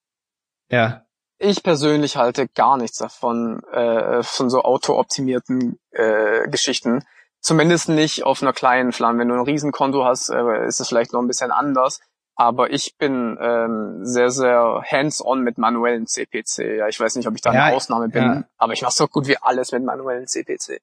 Ja 0.69 1.05
ich 1.39 1.63
persönlich 1.63 2.17
halte 2.17 2.47
gar 2.47 2.77
nichts 2.77 2.97
davon, 2.97 3.63
äh, 3.71 4.21
von 4.23 4.49
so 4.49 4.61
auto-optimierten 4.61 5.79
äh, 5.91 6.47
Geschichten. 6.49 7.03
Zumindest 7.39 7.87
nicht 7.87 8.23
auf 8.23 8.41
einer 8.41 8.51
kleinen 8.51 8.91
Flamme. 8.91 9.19
Wenn 9.19 9.29
du 9.29 9.35
ein 9.35 9.45
Riesenkonto 9.45 10.03
hast, 10.03 10.29
äh, 10.29 10.67
ist 10.67 10.81
es 10.81 10.89
vielleicht 10.89 11.13
noch 11.13 11.21
ein 11.21 11.27
bisschen 11.27 11.51
anders. 11.51 12.01
Aber 12.35 12.71
ich 12.71 12.97
bin 12.97 13.37
ähm, 13.41 14.05
sehr, 14.05 14.29
sehr 14.29 14.83
hands-on 14.89 15.41
mit 15.41 15.57
manuellen 15.57 16.07
CPC. 16.07 16.77
Ja, 16.77 16.87
ich 16.87 16.99
weiß 16.99 17.15
nicht, 17.15 17.27
ob 17.27 17.35
ich 17.35 17.41
da 17.41 17.53
ja, 17.53 17.65
eine 17.65 17.75
Ausnahme 17.75 18.09
bin, 18.09 18.23
ja. 18.23 18.43
aber 18.57 18.73
ich 18.73 18.81
mache 18.81 18.93
so 18.93 19.07
gut 19.07 19.27
wie 19.27 19.37
alles 19.37 19.71
mit 19.73 19.83
manuellen 19.83 20.25
CPC. 20.25 20.81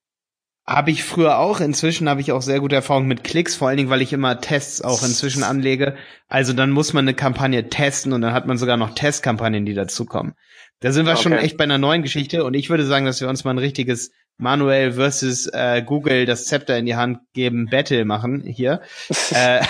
Habe 0.69 0.91
ich 0.91 1.05
früher 1.05 1.39
auch. 1.39 1.61
Inzwischen 1.61 2.09
habe 2.09 2.21
ich 2.21 2.33
auch 2.33 2.43
sehr 2.43 2.59
gute 2.59 2.75
Erfahrungen 2.75 3.07
mit 3.07 3.23
Klicks, 3.23 3.55
vor 3.55 3.69
allen 3.69 3.77
Dingen, 3.77 3.91
weil 3.91 4.03
ich 4.03 4.13
immer 4.13 4.41
Tests 4.41 4.83
auch 4.83 5.05
inzwischen 5.05 5.45
anlege. 5.45 5.95
Also 6.29 6.53
dann 6.53 6.71
muss 6.71 6.93
man 6.93 7.05
eine 7.05 7.15
Kampagne 7.15 7.69
testen 7.69 8.13
und 8.13 8.21
dann 8.21 8.33
hat 8.33 8.49
man 8.49 8.59
sogar 8.59 8.77
noch 8.77 8.95
Testkampagnen, 8.95 9.65
die 9.65 9.75
dazukommen. 9.75 10.35
Da 10.81 10.91
sind 10.91 11.07
wir 11.07 11.13
okay. 11.13 11.23
schon 11.23 11.33
echt 11.33 11.57
bei 11.57 11.65
einer 11.65 11.79
neuen 11.79 12.03
Geschichte 12.03 12.45
und 12.45 12.55
ich 12.55 12.69
würde 12.69 12.85
sagen, 12.85 13.07
dass 13.07 13.21
wir 13.21 13.29
uns 13.29 13.45
mal 13.45 13.53
ein 13.53 13.59
richtiges 13.59 14.11
Manuel 14.39 14.93
versus 14.93 15.47
äh, 15.47 15.83
Google 15.83 16.27
das 16.27 16.47
Zepter 16.47 16.77
in 16.77 16.85
die 16.85 16.97
Hand 16.97 17.21
geben 17.33 17.69
Battle 17.71 18.05
machen 18.05 18.43
hier. 18.45 18.83
äh, 19.31 19.63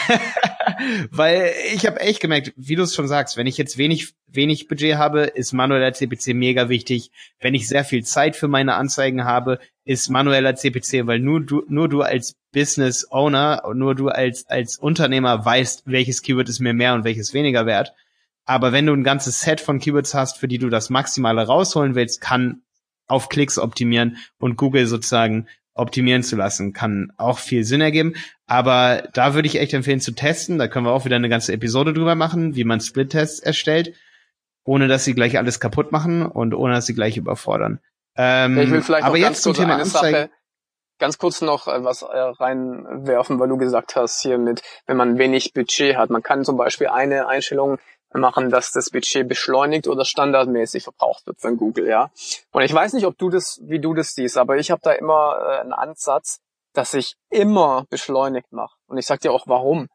weil 1.10 1.52
ich 1.74 1.86
habe 1.86 2.00
echt 2.00 2.20
gemerkt, 2.20 2.52
wie 2.56 2.76
du 2.76 2.82
es 2.82 2.94
schon 2.94 3.08
sagst, 3.08 3.36
wenn 3.36 3.46
ich 3.46 3.58
jetzt 3.58 3.78
wenig 3.78 4.14
wenig 4.26 4.68
Budget 4.68 4.96
habe, 4.96 5.22
ist 5.22 5.52
manueller 5.52 5.92
CPC 5.92 6.34
mega 6.34 6.68
wichtig. 6.68 7.10
Wenn 7.40 7.54
ich 7.54 7.68
sehr 7.68 7.84
viel 7.84 8.04
Zeit 8.04 8.36
für 8.36 8.48
meine 8.48 8.74
Anzeigen 8.74 9.24
habe, 9.24 9.58
ist 9.84 10.10
manueller 10.10 10.54
CPC, 10.54 11.06
weil 11.06 11.20
nur 11.20 11.40
du 11.40 11.64
nur 11.68 11.88
du 11.88 12.02
als 12.02 12.36
Business 12.52 13.06
Owner 13.10 13.62
nur 13.74 13.94
du 13.94 14.08
als 14.08 14.46
als 14.48 14.78
Unternehmer 14.78 15.44
weißt, 15.44 15.82
welches 15.86 16.22
Keyword 16.22 16.48
ist 16.48 16.60
mir 16.60 16.72
mehr 16.72 16.94
und 16.94 17.04
welches 17.04 17.34
weniger 17.34 17.66
wert. 17.66 17.92
Aber 18.44 18.72
wenn 18.72 18.86
du 18.86 18.92
ein 18.92 19.04
ganzes 19.04 19.40
Set 19.40 19.60
von 19.60 19.80
Keywords 19.80 20.14
hast, 20.14 20.38
für 20.38 20.48
die 20.48 20.58
du 20.58 20.68
das 20.68 20.88
Maximale 20.88 21.46
rausholen 21.46 21.96
willst, 21.96 22.20
kann 22.20 22.62
auf 23.08 23.28
Klicks 23.28 23.58
optimieren 23.58 24.18
und 24.38 24.56
Google 24.56 24.86
sozusagen 24.86 25.48
optimieren 25.76 26.22
zu 26.22 26.36
lassen, 26.36 26.72
kann 26.72 27.12
auch 27.16 27.38
viel 27.38 27.64
Sinn 27.64 27.80
ergeben. 27.80 28.14
Aber 28.46 29.08
da 29.12 29.34
würde 29.34 29.46
ich 29.46 29.60
echt 29.60 29.74
empfehlen 29.74 30.00
zu 30.00 30.12
testen. 30.12 30.58
Da 30.58 30.68
können 30.68 30.86
wir 30.86 30.92
auch 30.92 31.04
wieder 31.04 31.16
eine 31.16 31.28
ganze 31.28 31.52
Episode 31.52 31.92
drüber 31.92 32.14
machen, 32.14 32.56
wie 32.56 32.64
man 32.64 32.80
Split-Tests 32.80 33.40
erstellt, 33.40 33.94
ohne 34.64 34.88
dass 34.88 35.04
sie 35.04 35.14
gleich 35.14 35.38
alles 35.38 35.60
kaputt 35.60 35.92
machen 35.92 36.24
und 36.24 36.54
ohne 36.54 36.74
dass 36.74 36.86
sie 36.86 36.94
gleich 36.94 37.16
überfordern. 37.16 37.80
Ähm, 38.16 38.58
ich 38.58 38.70
will 38.70 38.82
vielleicht 38.82 39.04
aber 39.04 39.18
jetzt 39.18 39.42
zum 39.42 39.54
Thema 39.54 39.76
Anzeige. 39.76 40.16
Sache, 40.16 40.30
ganz 40.98 41.18
kurz 41.18 41.42
noch 41.42 41.68
äh, 41.68 41.84
was 41.84 42.02
äh, 42.02 42.06
reinwerfen, 42.06 43.38
weil 43.38 43.48
du 43.48 43.58
gesagt 43.58 43.96
hast 43.96 44.22
hier 44.22 44.38
mit, 44.38 44.62
wenn 44.86 44.96
man 44.96 45.18
wenig 45.18 45.52
Budget 45.52 45.96
hat. 45.96 46.10
Man 46.10 46.22
kann 46.22 46.44
zum 46.44 46.56
Beispiel 46.56 46.88
eine 46.88 47.28
Einstellung 47.28 47.78
machen, 48.20 48.50
dass 48.50 48.72
das 48.72 48.90
Budget 48.90 49.28
beschleunigt 49.28 49.88
oder 49.88 50.04
standardmäßig 50.04 50.84
verbraucht 50.84 51.26
wird 51.26 51.40
von 51.40 51.56
Google, 51.56 51.88
ja. 51.88 52.10
Und 52.52 52.62
ich 52.62 52.72
weiß 52.72 52.92
nicht, 52.92 53.06
ob 53.06 53.16
du 53.18 53.30
das, 53.30 53.60
wie 53.62 53.80
du 53.80 53.94
das 53.94 54.14
siehst, 54.14 54.36
aber 54.38 54.56
ich 54.56 54.70
habe 54.70 54.80
da 54.82 54.92
immer 54.92 55.38
äh, 55.40 55.60
einen 55.60 55.72
Ansatz, 55.72 56.40
dass 56.72 56.94
ich 56.94 57.16
immer 57.30 57.86
beschleunigt 57.90 58.52
mache. 58.52 58.76
Und 58.86 58.98
ich 58.98 59.06
sag 59.06 59.20
dir 59.20 59.32
auch 59.32 59.46
warum. 59.46 59.88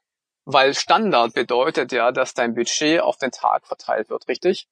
Weil 0.46 0.74
Standard 0.74 1.34
bedeutet 1.34 1.92
ja, 1.92 2.12
dass 2.12 2.34
dein 2.34 2.56
Budget 2.56 3.02
auf 3.02 3.18
den 3.18 3.32
Tag 3.32 3.68
verteilt 3.68 4.10
wird, 4.10 4.28
richtig? 4.28 4.68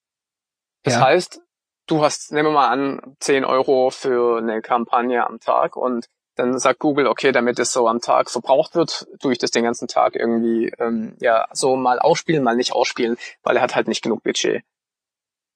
Das 0.84 0.96
ja. 0.96 1.02
heißt, 1.02 1.42
du 1.86 2.04
hast, 2.04 2.32
nehmen 2.32 2.50
wir 2.50 2.54
mal 2.54 2.70
an, 2.70 3.16
10 3.20 3.46
Euro 3.46 3.92
für 3.92 4.40
eine 4.40 4.62
Kampagne 4.62 5.26
am 5.26 5.40
Tag 5.40 5.76
und 5.76 6.08
dann 6.40 6.58
sagt 6.58 6.80
Google, 6.80 7.08
okay, 7.08 7.32
damit 7.32 7.60
es 7.60 7.74
so 7.74 7.88
am 7.88 8.00
Tag 8.00 8.32
verbraucht 8.32 8.74
wird, 8.74 9.08
tue 9.20 9.34
ich 9.34 9.38
das 9.38 9.52
den 9.52 9.64
ganzen 9.64 9.88
Tag 9.88 10.16
irgendwie 10.16 10.72
ähm, 10.80 11.16
ja 11.20 11.48
so 11.52 11.76
mal 11.76 12.00
ausspielen, 12.00 12.44
mal 12.44 12.56
nicht 12.56 12.72
ausspielen, 12.72 13.18
weil 13.44 13.58
er 13.58 13.62
hat 13.62 13.76
halt 13.76 13.88
nicht 13.88 14.02
genug 14.02 14.24
Budget. 14.24 14.64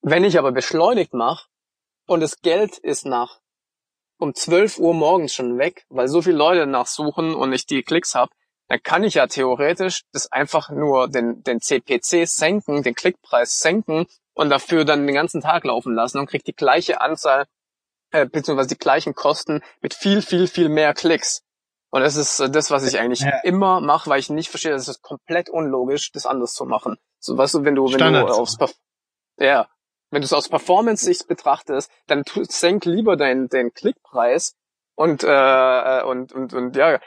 Wenn 0.02 0.26
ich 0.26 0.38
aber 0.38 0.52
beschleunigt 0.52 1.14
mache 1.14 1.48
und 2.06 2.20
das 2.20 2.42
Geld 2.42 2.78
ist 2.78 3.06
nach 3.06 3.40
um 4.20 4.36
12 4.36 4.78
Uhr 4.80 4.94
morgens 4.94 5.34
schon 5.34 5.58
weg, 5.58 5.86
weil 5.90 6.08
so 6.08 6.22
viele 6.22 6.38
Leute 6.38 6.68
nachsuchen 6.68 7.34
und 7.34 7.54
ich 7.54 7.66
die 7.66 7.84
Klicks 7.84 8.14
habe, 8.14 8.32
dann 8.68 8.84
kann 8.84 9.04
ich 9.04 9.16
ja 9.16 9.28
theoretisch 9.28 10.04
das 10.12 10.32
einfach 10.32 10.70
nur 10.70 11.08
den, 11.08 11.44
den 11.44 11.62
CPC 11.62 12.28
senken, 12.28 12.84
den 12.84 12.96
Klickpreis 12.96 13.60
senken 13.60 14.06
und 14.34 14.50
dafür 14.50 14.84
dann 14.84 15.08
den 15.08 15.16
ganzen 15.16 15.42
Tag 15.42 15.64
laufen 15.64 15.94
lassen 15.94 16.20
und 16.20 16.30
kriegt 16.30 16.48
die 16.48 16.56
gleiche 16.56 17.00
Anzahl 17.00 17.46
äh, 18.14 18.26
beziehungsweise 18.26 18.70
die 18.70 18.78
gleichen 18.78 19.14
Kosten 19.14 19.62
mit 19.82 19.94
viel, 19.94 20.22
viel, 20.22 20.48
viel 20.48 20.70
mehr 20.70 20.94
Klicks. 20.94 21.42
Und 21.90 22.02
das 22.02 22.16
ist 22.16 22.40
äh, 22.40 22.50
das, 22.50 22.72
was 22.72 22.88
ich 22.88 23.00
eigentlich 23.00 23.22
ja. 23.22 23.40
immer 23.44 23.82
mache, 23.82 24.10
weil 24.10 24.20
ich 24.20 24.30
nicht 24.30 24.50
verstehe, 24.50 24.72
das 24.72 24.88
ist 24.88 25.02
komplett 25.02 25.50
unlogisch, 25.50 26.12
das 26.12 26.26
anders 26.26 26.54
zu 26.54 26.66
machen. 26.66 26.98
So, 27.20 27.38
weißt 27.38 27.56
du, 27.56 27.66
wenn 27.66 27.76
du, 27.76 27.86
wenn 27.86 27.96
Standard. 27.96 28.30
du 28.30 28.34
aufs, 28.34 28.58
Perf 28.58 28.74
ja, 29.38 29.68
wenn 30.12 30.22
du 30.22 30.26
es 30.26 30.34
aus 30.34 30.48
Performance-Sicht 30.48 31.28
betrachtest, 31.28 31.92
dann 32.08 32.24
senk 32.50 32.86
lieber 32.86 33.18
deinen, 33.18 33.50
den 33.50 33.74
Klickpreis 33.74 34.56
und, 34.96 35.24
äh, 35.24 36.04
und, 36.04 36.32
und, 36.34 36.54
und, 36.54 36.76
ja, 36.76 37.00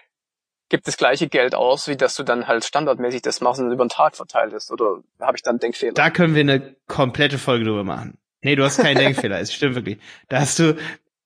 gibt 0.69 0.89
das 0.89 0.97
gleiche 0.97 1.29
Geld 1.29 1.55
aus, 1.55 1.87
wie 1.87 1.97
dass 1.97 2.17
du 2.17 2.25
dann 2.25 2.49
halt 2.49 2.65
standardmäßig 2.65 3.23
das 3.23 3.41
machst 3.41 3.61
und 3.61 3.71
über 3.71 3.85
den 3.85 3.91
Tag 3.91 4.17
verteilt 4.17 4.53
ist. 4.53 4.73
Oder 4.73 5.03
habe 5.21 5.37
ich 5.37 5.43
dann 5.43 5.59
Denkfehler? 5.59 5.93
Da 5.93 6.11
können 6.11 6.35
wir 6.35 6.41
eine 6.41 6.75
komplette 6.89 7.39
Folge 7.39 7.65
drüber 7.65 7.85
machen. 7.85 8.19
Nee, 8.47 8.55
du 8.55 8.63
hast 8.63 8.79
keinen 8.79 8.97
Denkfehler, 8.97 9.41
es 9.41 9.53
stimmt 9.53 9.75
wirklich. 9.75 9.99
Da 10.29 10.39
hast 10.39 10.61
du 10.61 10.77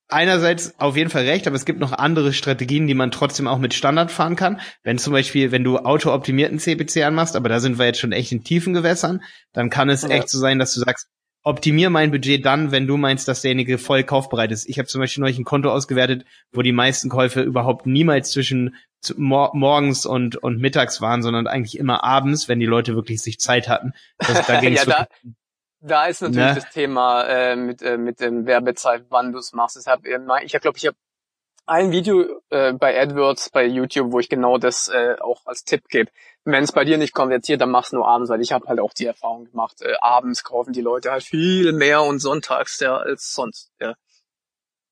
einerseits 0.08 0.80
auf 0.80 0.96
jeden 0.96 1.10
Fall 1.10 1.26
recht, 1.26 1.46
aber 1.46 1.54
es 1.54 1.66
gibt 1.66 1.78
noch 1.78 1.92
andere 1.92 2.32
Strategien, 2.32 2.86
die 2.86 2.94
man 2.94 3.10
trotzdem 3.10 3.46
auch 3.46 3.58
mit 3.58 3.74
Standard 3.74 4.10
fahren 4.10 4.36
kann. 4.36 4.58
Wenn 4.84 4.96
zum 4.96 5.12
Beispiel, 5.12 5.52
wenn 5.52 5.62
du 5.62 5.76
auto-optimierten 5.76 6.58
CPC 6.58 7.04
anmachst, 7.04 7.36
aber 7.36 7.50
da 7.50 7.60
sind 7.60 7.78
wir 7.78 7.84
jetzt 7.84 8.00
schon 8.00 8.12
echt 8.12 8.32
in 8.32 8.42
tiefen 8.42 8.72
Gewässern, 8.72 9.20
dann 9.52 9.68
kann 9.68 9.90
es 9.90 10.00
ja. 10.00 10.08
echt 10.08 10.30
so 10.30 10.38
sein, 10.38 10.58
dass 10.58 10.72
du 10.72 10.80
sagst, 10.80 11.08
optimier 11.42 11.90
mein 11.90 12.10
Budget 12.10 12.42
dann, 12.42 12.70
wenn 12.70 12.86
du 12.86 12.96
meinst, 12.96 13.28
dass 13.28 13.42
derjenige 13.42 13.76
voll 13.76 14.02
kaufbereit 14.02 14.50
ist. 14.50 14.66
Ich 14.66 14.78
habe 14.78 14.88
zum 14.88 15.02
Beispiel 15.02 15.20
neulich 15.20 15.38
ein 15.38 15.44
Konto 15.44 15.70
ausgewertet, 15.70 16.24
wo 16.52 16.62
die 16.62 16.72
meisten 16.72 17.10
Käufe 17.10 17.42
überhaupt 17.42 17.84
niemals 17.84 18.30
zwischen 18.30 18.76
mor 19.18 19.50
morgens 19.52 20.06
und, 20.06 20.36
und 20.36 20.58
mittags 20.58 21.02
waren, 21.02 21.22
sondern 21.22 21.46
eigentlich 21.46 21.78
immer 21.78 22.02
abends, 22.02 22.48
wenn 22.48 22.60
die 22.60 22.66
Leute 22.66 22.94
wirklich 22.94 23.20
sich 23.20 23.38
Zeit 23.38 23.68
hatten. 23.68 23.92
Das, 24.16 24.46
da 24.46 24.62
ja, 24.62 25.06
da, 25.80 26.06
ist 26.06 26.22
natürlich 26.22 26.46
ne? 26.46 26.54
das 26.54 26.70
Thema 26.70 27.24
äh, 27.24 27.56
mit, 27.56 27.82
äh, 27.82 27.96
mit 27.96 28.20
dem 28.20 28.46
Werbezeit, 28.46 29.06
wann 29.08 29.32
du 29.32 29.38
es 29.38 29.52
machst. 29.52 29.76
Deshalb, 29.76 30.06
äh, 30.06 30.18
ich 30.44 30.52
glaube, 30.52 30.76
ich 30.76 30.86
habe 30.86 30.96
ein 31.66 31.92
Video 31.92 32.42
äh, 32.50 32.72
bei 32.72 33.00
AdWords 33.00 33.50
bei 33.50 33.64
YouTube, 33.64 34.12
wo 34.12 34.18
ich 34.18 34.28
genau 34.28 34.58
das 34.58 34.88
äh, 34.88 35.16
auch 35.20 35.46
als 35.46 35.64
Tipp 35.64 35.88
gebe. 35.88 36.10
Wenn 36.44 36.64
es 36.64 36.72
bei 36.72 36.84
dir 36.84 36.98
nicht 36.98 37.14
konvertiert, 37.14 37.60
dann 37.60 37.70
mach's 37.70 37.92
nur 37.92 38.08
abends, 38.08 38.30
weil 38.30 38.40
ich 38.40 38.52
habe 38.52 38.66
halt 38.66 38.80
auch 38.80 38.92
die 38.92 39.06
Erfahrung 39.06 39.44
gemacht, 39.44 39.80
äh, 39.82 39.94
abends 40.00 40.42
kaufen 40.42 40.72
die 40.72 40.80
Leute 40.80 41.12
halt 41.12 41.22
viel 41.22 41.72
mehr 41.72 42.02
und 42.02 42.18
sonntags 42.18 42.80
ja 42.80 42.96
als 42.96 43.32
sonst. 43.32 43.70
Ja, 43.80 43.94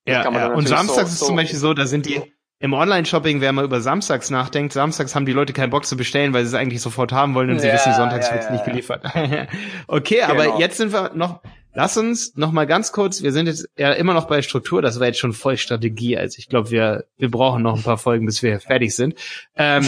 ja, 0.07 0.30
ja. 0.30 0.52
und 0.52 0.68
samstags 0.68 1.11
so, 1.11 1.14
ist 1.14 1.18
so 1.18 1.26
zum 1.26 1.37
Beispiel 1.37 1.59
so, 1.59 1.75
da 1.75 1.87
sind 1.87 2.07
die 2.07 2.33
im 2.61 2.73
Online-Shopping, 2.73 3.41
wer 3.41 3.53
mal 3.53 3.65
über 3.65 3.81
Samstags 3.81 4.31
nachdenkt, 4.31 4.73
Samstags 4.73 5.15
haben 5.15 5.27
die 5.27 5.33
Leute 5.33 5.53
keinen 5.53 5.71
Bock 5.71 5.87
zu 5.87 5.97
bestellen, 5.97 6.33
weil 6.33 6.45
sie 6.45 6.49
es 6.49 6.55
eigentlich 6.55 6.83
sofort 6.83 7.12
haben 7.12 7.35
wollen 7.35 7.50
und 7.50 7.57
ja, 7.57 7.62
sie 7.62 7.73
wissen, 7.73 7.95
Sonntags 7.95 8.29
ja, 8.29 8.35
wird's 8.35 8.47
ja, 8.47 8.53
nicht 8.53 8.65
geliefert. 8.65 9.05
okay, 9.87 10.21
genau. 10.27 10.29
aber 10.29 10.59
jetzt 10.59 10.77
sind 10.77 10.93
wir 10.93 11.12
noch, 11.15 11.41
lass 11.73 11.97
uns 11.97 12.37
noch 12.37 12.50
mal 12.50 12.67
ganz 12.67 12.91
kurz, 12.91 13.23
wir 13.23 13.31
sind 13.33 13.47
jetzt 13.47 13.69
ja 13.77 13.93
immer 13.93 14.12
noch 14.12 14.27
bei 14.27 14.43
Struktur, 14.43 14.83
das 14.83 14.99
war 14.99 15.07
jetzt 15.07 15.21
schon 15.21 15.33
voll 15.33 15.57
Strategie, 15.57 16.19
also 16.19 16.37
ich 16.38 16.49
glaube, 16.49 16.71
wir, 16.71 17.05
wir 17.17 17.31
brauchen 17.31 17.62
noch 17.62 17.77
ein 17.77 17.83
paar 17.85 17.99
Folgen, 17.99 18.27
bis 18.27 18.43
wir 18.43 18.59
fertig 18.59 18.95
sind. 18.95 19.15
Ähm, 19.55 19.87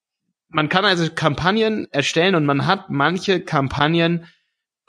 man 0.48 0.68
kann 0.68 0.84
also 0.84 1.08
Kampagnen 1.10 1.88
erstellen 1.92 2.34
und 2.34 2.44
man 2.44 2.66
hat 2.66 2.90
manche 2.90 3.40
Kampagnen, 3.40 4.26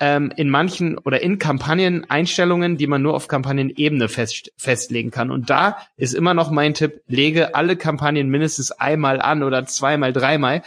ähm, 0.04 0.34
in 0.36 0.50
manchen 0.50 0.98
oder 0.98 1.22
in 1.22 1.40
Kampagnen 1.40 2.10
Einstellungen, 2.10 2.76
die 2.76 2.88
man 2.88 3.02
nur 3.02 3.14
auf 3.14 3.30
Kampagnenebene 3.30 4.10
fest, 4.10 4.52
festlegen 4.58 5.12
kann. 5.12 5.32
Und 5.32 5.50
da 5.50 5.78
ist 5.96 6.14
immer 6.14 6.34
noch 6.34 6.52
mein 6.52 6.74
Tipp, 6.74 7.04
lege 7.08 7.56
alle 7.56 7.78
Kampagnen 7.78 8.28
mindestens 8.28 8.72
einmal 8.72 9.22
an 9.22 9.44
oder 9.44 9.66
zweimal, 9.66 10.12
dreimal, 10.12 10.62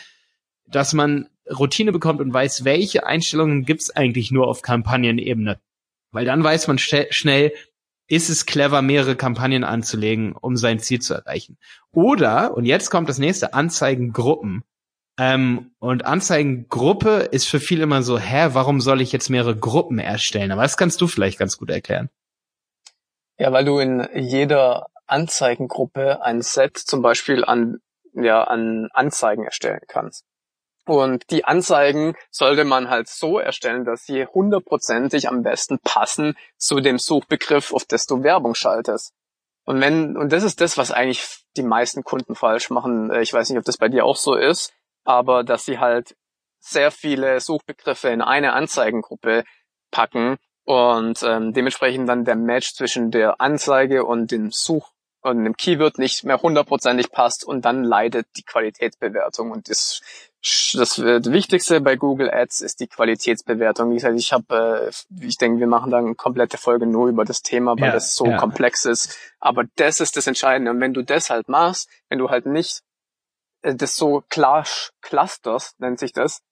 dass 0.67 0.95
man 0.95 1.29
Routine 1.51 1.93
bekommt 1.93 2.23
und 2.23 2.33
weiß, 2.33 2.65
welche 2.65 3.05
Einstellungen 3.05 3.67
gibt's 3.67 3.91
eigentlich 3.91 4.31
nur 4.31 4.49
auf 4.49 4.63
Kampagnenebene. 4.63 5.61
Weil 6.13 6.25
dann 6.25 6.43
weiß 6.43 6.67
man 6.69 6.79
schnell, 6.79 7.53
ist 8.09 8.31
es 8.31 8.47
clever, 8.47 8.81
mehrere 8.81 9.17
Kampagnen 9.17 9.65
anzulegen, 9.65 10.33
um 10.33 10.57
sein 10.57 10.79
Ziel 10.79 11.01
zu 11.03 11.13
erreichen. 11.13 11.59
Oder, 11.93 12.57
und 12.57 12.65
jetzt 12.65 12.91
kommt 12.91 13.11
das 13.11 13.19
nächste, 13.19 13.53
Anzeigengruppen. 13.53 14.65
Ähm, 15.19 15.73
und 15.79 16.05
Anzeigengruppe 16.05 17.29
ist 17.31 17.47
für 17.47 17.61
viele 17.61 17.85
immer 17.85 18.03
so, 18.03 18.19
hä, 18.19 18.49
warum 18.53 18.81
soll 18.81 19.01
ich 19.01 19.13
jetzt 19.13 19.31
mehrere 19.31 19.57
Gruppen 19.57 19.99
erstellen? 19.99 20.53
Aber 20.53 20.63
das 20.63 20.77
kannst 20.77 21.01
du 21.01 21.07
vielleicht 21.07 21.39
ganz 21.39 21.57
gut 21.57 21.71
erklären. 21.71 22.11
Ja, 23.39 23.53
weil 23.53 23.65
du 23.65 23.79
in 23.79 24.07
jeder 24.15 24.89
Anzeigengruppe 25.07 26.23
ein 26.23 26.43
Set 26.43 26.77
zum 26.77 27.01
Beispiel 27.01 27.45
an, 27.45 27.79
ja, 28.13 28.45
an 28.45 28.89
Anzeigen 28.93 29.45
erstellen 29.45 29.83
kannst. 29.89 30.25
Und 30.85 31.31
die 31.31 31.45
Anzeigen 31.45 32.15
sollte 32.31 32.65
man 32.65 32.91
halt 32.91 33.09
so 33.09 33.39
erstellen, 33.39 33.85
dass 33.85 34.05
sie 34.05 34.25
hundertprozentig 34.27 35.29
am 35.29 35.43
besten 35.43 35.79
passen 35.81 36.37
zu 36.59 36.81
dem 36.81 36.99
Suchbegriff, 36.99 37.73
auf 37.73 37.85
das 37.85 38.07
du 38.07 38.23
Werbung 38.23 38.55
schaltest. 38.55 39.13
Und 39.65 39.81
wenn, 39.81 40.17
und 40.17 40.31
das 40.31 40.45
ist 40.45 40.61
das, 40.61 40.79
was 40.79 40.93
eigentlich 40.93 41.45
die 41.57 41.65
meisten 41.65 42.05
Kunden 42.05 42.37
falsch 42.37 42.71
machen. 42.71 43.13
Ich 43.21 43.33
weiß 43.33 43.49
nicht, 43.51 43.59
ob 43.59 43.65
das 43.65 43.79
bei 43.79 43.89
dir 43.89 44.05
auch 44.05 44.17
so 44.17 44.35
ist 44.35 44.76
aber 45.07 45.45
dass 45.45 45.65
sie 45.65 45.79
halt 45.79 46.17
sehr 46.59 46.91
viele 46.91 47.41
Suchbegriffe 47.41 48.09
in 48.09 48.23
eine 48.23 48.53
Anzeigengruppe 48.53 49.45
packen 49.91 50.37
und 50.65 51.23
ähm, 51.23 51.53
dementsprechend 51.53 52.09
dann 52.09 52.25
der 52.25 52.37
Match 52.37 52.75
zwischen 52.75 53.11
der 53.11 53.41
Anzeige 53.41 54.05
und 54.05 54.33
dem 54.33 54.51
Such 54.51 54.91
und 55.23 55.45
dem 55.45 55.57
Keyword 55.57 55.99
nicht 55.99 56.25
mehr 56.25 56.43
hundertprozentig 56.43 57.11
passt 57.11 57.45
und 57.45 57.65
dann 57.65 57.85
leidet 57.85 58.27
die 58.37 58.43
Qualitätsbewertung 58.43 59.51
und 59.51 59.69
das 59.69 60.01
das 60.75 60.99
Wichtigste 61.01 61.81
bei 61.81 61.97
Google 61.97 62.31
Ads 62.31 62.61
ist 62.61 62.79
die 62.79 62.87
Qualitätsbewertung. 62.87 63.91
Wie 63.91 63.95
gesagt, 63.95 64.17
ich 64.17 64.33
habe, 64.33 64.93
äh, 64.93 65.25
ich 65.27 65.39
denke, 65.39 65.59
wir 65.59 65.67
machen 65.67 65.91
da 65.91 65.99
eine 65.99 66.15
komplette 66.15 66.57
Folge 66.57 66.87
nur 66.87 67.09
über 67.09 67.25
das 67.25 67.43
Thema, 67.43 67.73
weil 67.73 67.89
ja, 67.89 67.93
das 67.93 68.15
so 68.15 68.27
ja. 68.27 68.37
komplex 68.37 68.85
ist. 68.85 69.17
Aber 69.41 69.65
das 69.75 69.99
ist 69.99 70.17
das 70.17 70.29
Entscheidende. 70.29 70.71
Und 70.71 70.81
wenn 70.81 70.95
du 70.95 71.03
das 71.03 71.31
halt 71.31 71.49
machst, 71.49 71.89
wenn 72.09 72.21
du 72.21 72.31
halt 72.31 72.47
nicht 72.47 72.83
äh, 73.67 73.75
das 73.75 73.97
so 73.97 74.23
klar 74.29 74.67
clusters, 75.03 75.75
nennt 75.79 75.99
sich 75.99 76.13
das, 76.13 76.43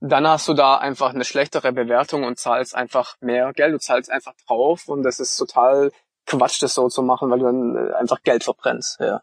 dann 0.00 0.26
hast 0.26 0.46
du 0.48 0.54
da 0.54 0.76
einfach 0.76 1.14
eine 1.14 1.24
schlechtere 1.24 1.72
Bewertung 1.72 2.24
und 2.24 2.38
zahlst 2.38 2.74
einfach 2.74 3.16
mehr 3.20 3.52
Geld. 3.54 3.74
Du 3.74 3.78
zahlst 3.78 4.10
einfach 4.10 4.34
drauf 4.46 4.88
und 4.88 5.02
das 5.02 5.20
ist 5.20 5.36
total 5.36 5.90
Quatsch, 6.26 6.62
das 6.62 6.74
so 6.74 6.88
zu 6.88 7.02
machen, 7.02 7.30
weil 7.30 7.38
du 7.38 7.44
dann 7.46 7.76
äh, 7.76 7.92
einfach 7.94 8.22
Geld 8.22 8.44
verbrennst. 8.44 8.98
Ja, 9.00 9.22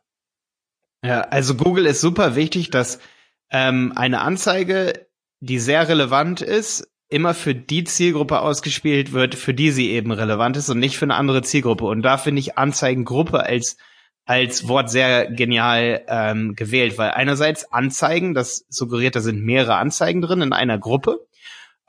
ja 1.03 1.21
also 1.21 1.55
Google 1.55 1.85
ist 1.85 2.01
super 2.01 2.35
wichtig, 2.35 2.71
dass 2.71 3.00
ähm, 3.51 3.93
eine 3.95 4.21
Anzeige, 4.21 5.07
die 5.39 5.59
sehr 5.59 5.88
relevant 5.88 6.41
ist, 6.41 6.89
immer 7.09 7.35
für 7.35 7.53
die 7.53 7.83
Zielgruppe 7.83 8.39
ausgespielt 8.39 9.13
wird, 9.13 9.35
für 9.35 9.53
die 9.53 9.69
sie 9.69 9.91
eben 9.91 10.12
relevant 10.12 10.57
ist 10.57 10.69
und 10.69 10.79
nicht 10.79 10.97
für 10.97 11.05
eine 11.05 11.15
andere 11.15 11.43
Zielgruppe. 11.43 11.85
Und 11.85 12.01
da 12.01 12.17
finde 12.17 12.39
ich 12.39 12.57
Anzeigengruppe 12.57 13.43
als 13.43 13.77
als 14.25 14.68
Wort 14.68 14.89
sehr 14.89 15.30
genial 15.30 16.03
ähm, 16.08 16.56
gewählt, 16.56 16.98
weil 16.98 17.12
einerseits 17.12 17.72
Anzeigen, 17.72 18.34
das 18.34 18.65
suggeriert, 18.70 19.15
da 19.15 19.22
sind 19.22 19.44
mehrere 19.44 19.75
Anzeigen 19.75 20.22
drin 20.22 20.42
in 20.42 20.53
einer 20.53 20.77
Gruppe. 20.77 21.25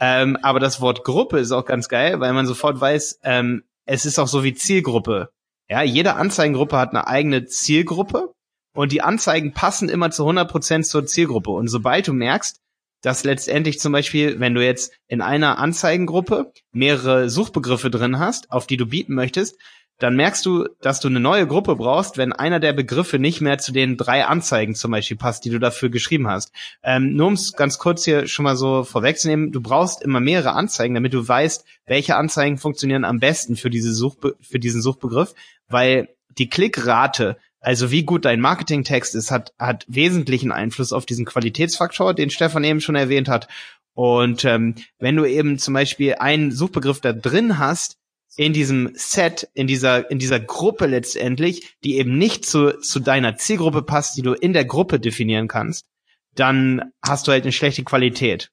Ähm, 0.01 0.37
aber 0.43 0.59
das 0.59 0.81
Wort 0.81 1.05
Gruppe 1.05 1.39
ist 1.39 1.53
auch 1.53 1.65
ganz 1.65 1.89
geil, 1.89 2.19
weil 2.21 2.33
man 2.33 2.47
sofort 2.47 2.81
weiß, 2.81 3.21
ähm, 3.23 3.63
es 3.87 4.07
ist 4.07 4.19
auch 4.19 4.27
so 4.27 4.43
wie 4.43 4.55
Zielgruppe. 4.55 5.31
Ja, 5.69 5.83
jede 5.83 6.17
Anzeigengruppe 6.17 6.77
hat 6.77 6.91
eine 6.91 7.07
eigene 7.07 7.47
Zielgruppe 7.47 8.35
und 8.75 8.91
die 8.91 9.03
Anzeigen 9.03 9.53
passen 9.53 9.89
immer 9.89 10.11
zu 10.11 10.25
100 10.25 10.51
Prozent 10.51 10.87
zur 10.87 11.07
Zielgruppe. 11.07 11.51
Und 11.51 11.69
sobald 11.69 12.09
du 12.09 12.13
merkst, 12.13 12.61
dass 13.03 13.23
letztendlich 13.23 13.79
zum 13.79 13.93
Beispiel, 13.93 14.41
wenn 14.41 14.55
du 14.55 14.65
jetzt 14.65 14.93
in 15.09 15.21
einer 15.21 15.59
Anzeigengruppe 15.59 16.53
mehrere 16.73 17.29
Suchbegriffe 17.31 17.91
drin 17.91 18.19
hast, 18.19 18.51
auf 18.51 18.67
die 18.67 18.79
du 18.79 18.87
bieten 18.87 19.15
möchtest, 19.15 19.59
dann 19.99 20.17
merkst 20.17 20.45
du, 20.45 20.69
dass 20.81 21.01
du 21.01 21.09
eine 21.09 21.21
neue 21.21 21.47
Gruppe 21.47 21.77
brauchst, 21.77 22.17
wenn 22.19 22.33
einer 22.33 22.61
der 22.61 22.73
Begriffe 22.73 23.19
nicht 23.19 23.41
mehr 23.41 23.59
zu 23.59 23.73
den 23.73 23.97
drei 23.97 24.25
Anzeigen 24.25 24.75
zum 24.75 24.91
Beispiel 24.91 25.17
passt, 25.17 25.45
die 25.45 25.51
du 25.51 25.59
dafür 25.59 25.89
geschrieben 25.89 26.29
hast. 26.29 26.53
Ähm, 26.83 27.15
nur 27.15 27.29
um 27.29 27.35
es 27.35 27.53
ganz 27.53 27.79
kurz 27.79 28.05
hier 28.05 28.27
schon 28.27 28.45
mal 28.45 28.57
so 28.57 28.85
vorwegzunehmen, 28.85 29.53
du 29.53 29.61
brauchst 29.61 30.03
immer 30.03 30.21
mehrere 30.21 30.53
Anzeigen, 30.53 30.95
damit 30.95 31.15
du 31.15 31.27
weißt, 31.27 31.65
welche 31.87 32.17
Anzeigen 32.17 32.59
funktionieren 32.59 33.05
am 33.05 33.21
besten 33.21 33.57
für, 33.57 33.71
diese 33.71 33.93
Suchbe 33.93 34.37
für 34.41 34.59
diesen 34.59 34.83
Suchbegriff, 34.83 35.35
weil 35.69 36.09
die 36.39 36.49
Klickrate 36.49 37.37
also 37.65 37.91
wie 37.91 38.03
gut 38.03 38.27
dein 38.27 38.41
Marketingtext 38.41 39.15
ist, 39.15 39.31
hat, 39.31 39.55
hat 39.59 39.87
wesentlichen 39.89 40.53
Einfluss 40.53 40.93
auf 40.93 41.07
diesen 41.07 41.25
Qualitätsfaktor, 41.25 42.13
den 42.13 42.29
Stefan 42.29 42.63
eben 42.63 42.83
schon 42.83 42.95
erwähnt 42.95 43.27
hat. 43.27 43.49
Und 43.95 44.45
ähm, 44.45 44.75
wenn 44.99 45.17
du 45.17 45.25
eben 45.25 45.59
zum 45.59 45.73
Beispiel 45.73 46.17
einen 46.17 46.53
Suchbegriff 46.53 47.01
da 47.01 47.15
drin 47.15 47.59
hast, 47.59 47.97
in 48.37 48.53
diesem 48.53 48.91
Set, 48.95 49.49
in 49.55 49.67
dieser, 49.67 50.11
in 50.11 50.19
dieser 50.19 50.41
Gruppe 50.41 50.87
letztendlich, 50.87 51.77
die 51.85 51.99
eben 51.99 52.19
nicht 52.19 52.45
zu, 52.45 52.79
zu 52.81 53.01
deiner 53.01 53.37
Zielgruppe 53.37 53.83
passt, 53.83 54.17
die 54.17 54.23
du 54.23 54.33
in 54.33 54.53
der 54.53 54.65
Gruppe 54.65 54.99
definieren 54.99 55.49
kannst, 55.49 55.87
dann 56.35 56.93
hast 57.03 57.27
du 57.27 57.33
halt 57.33 57.45
eine 57.45 57.53
schlechte 57.53 57.85
Qualität. 57.85 58.51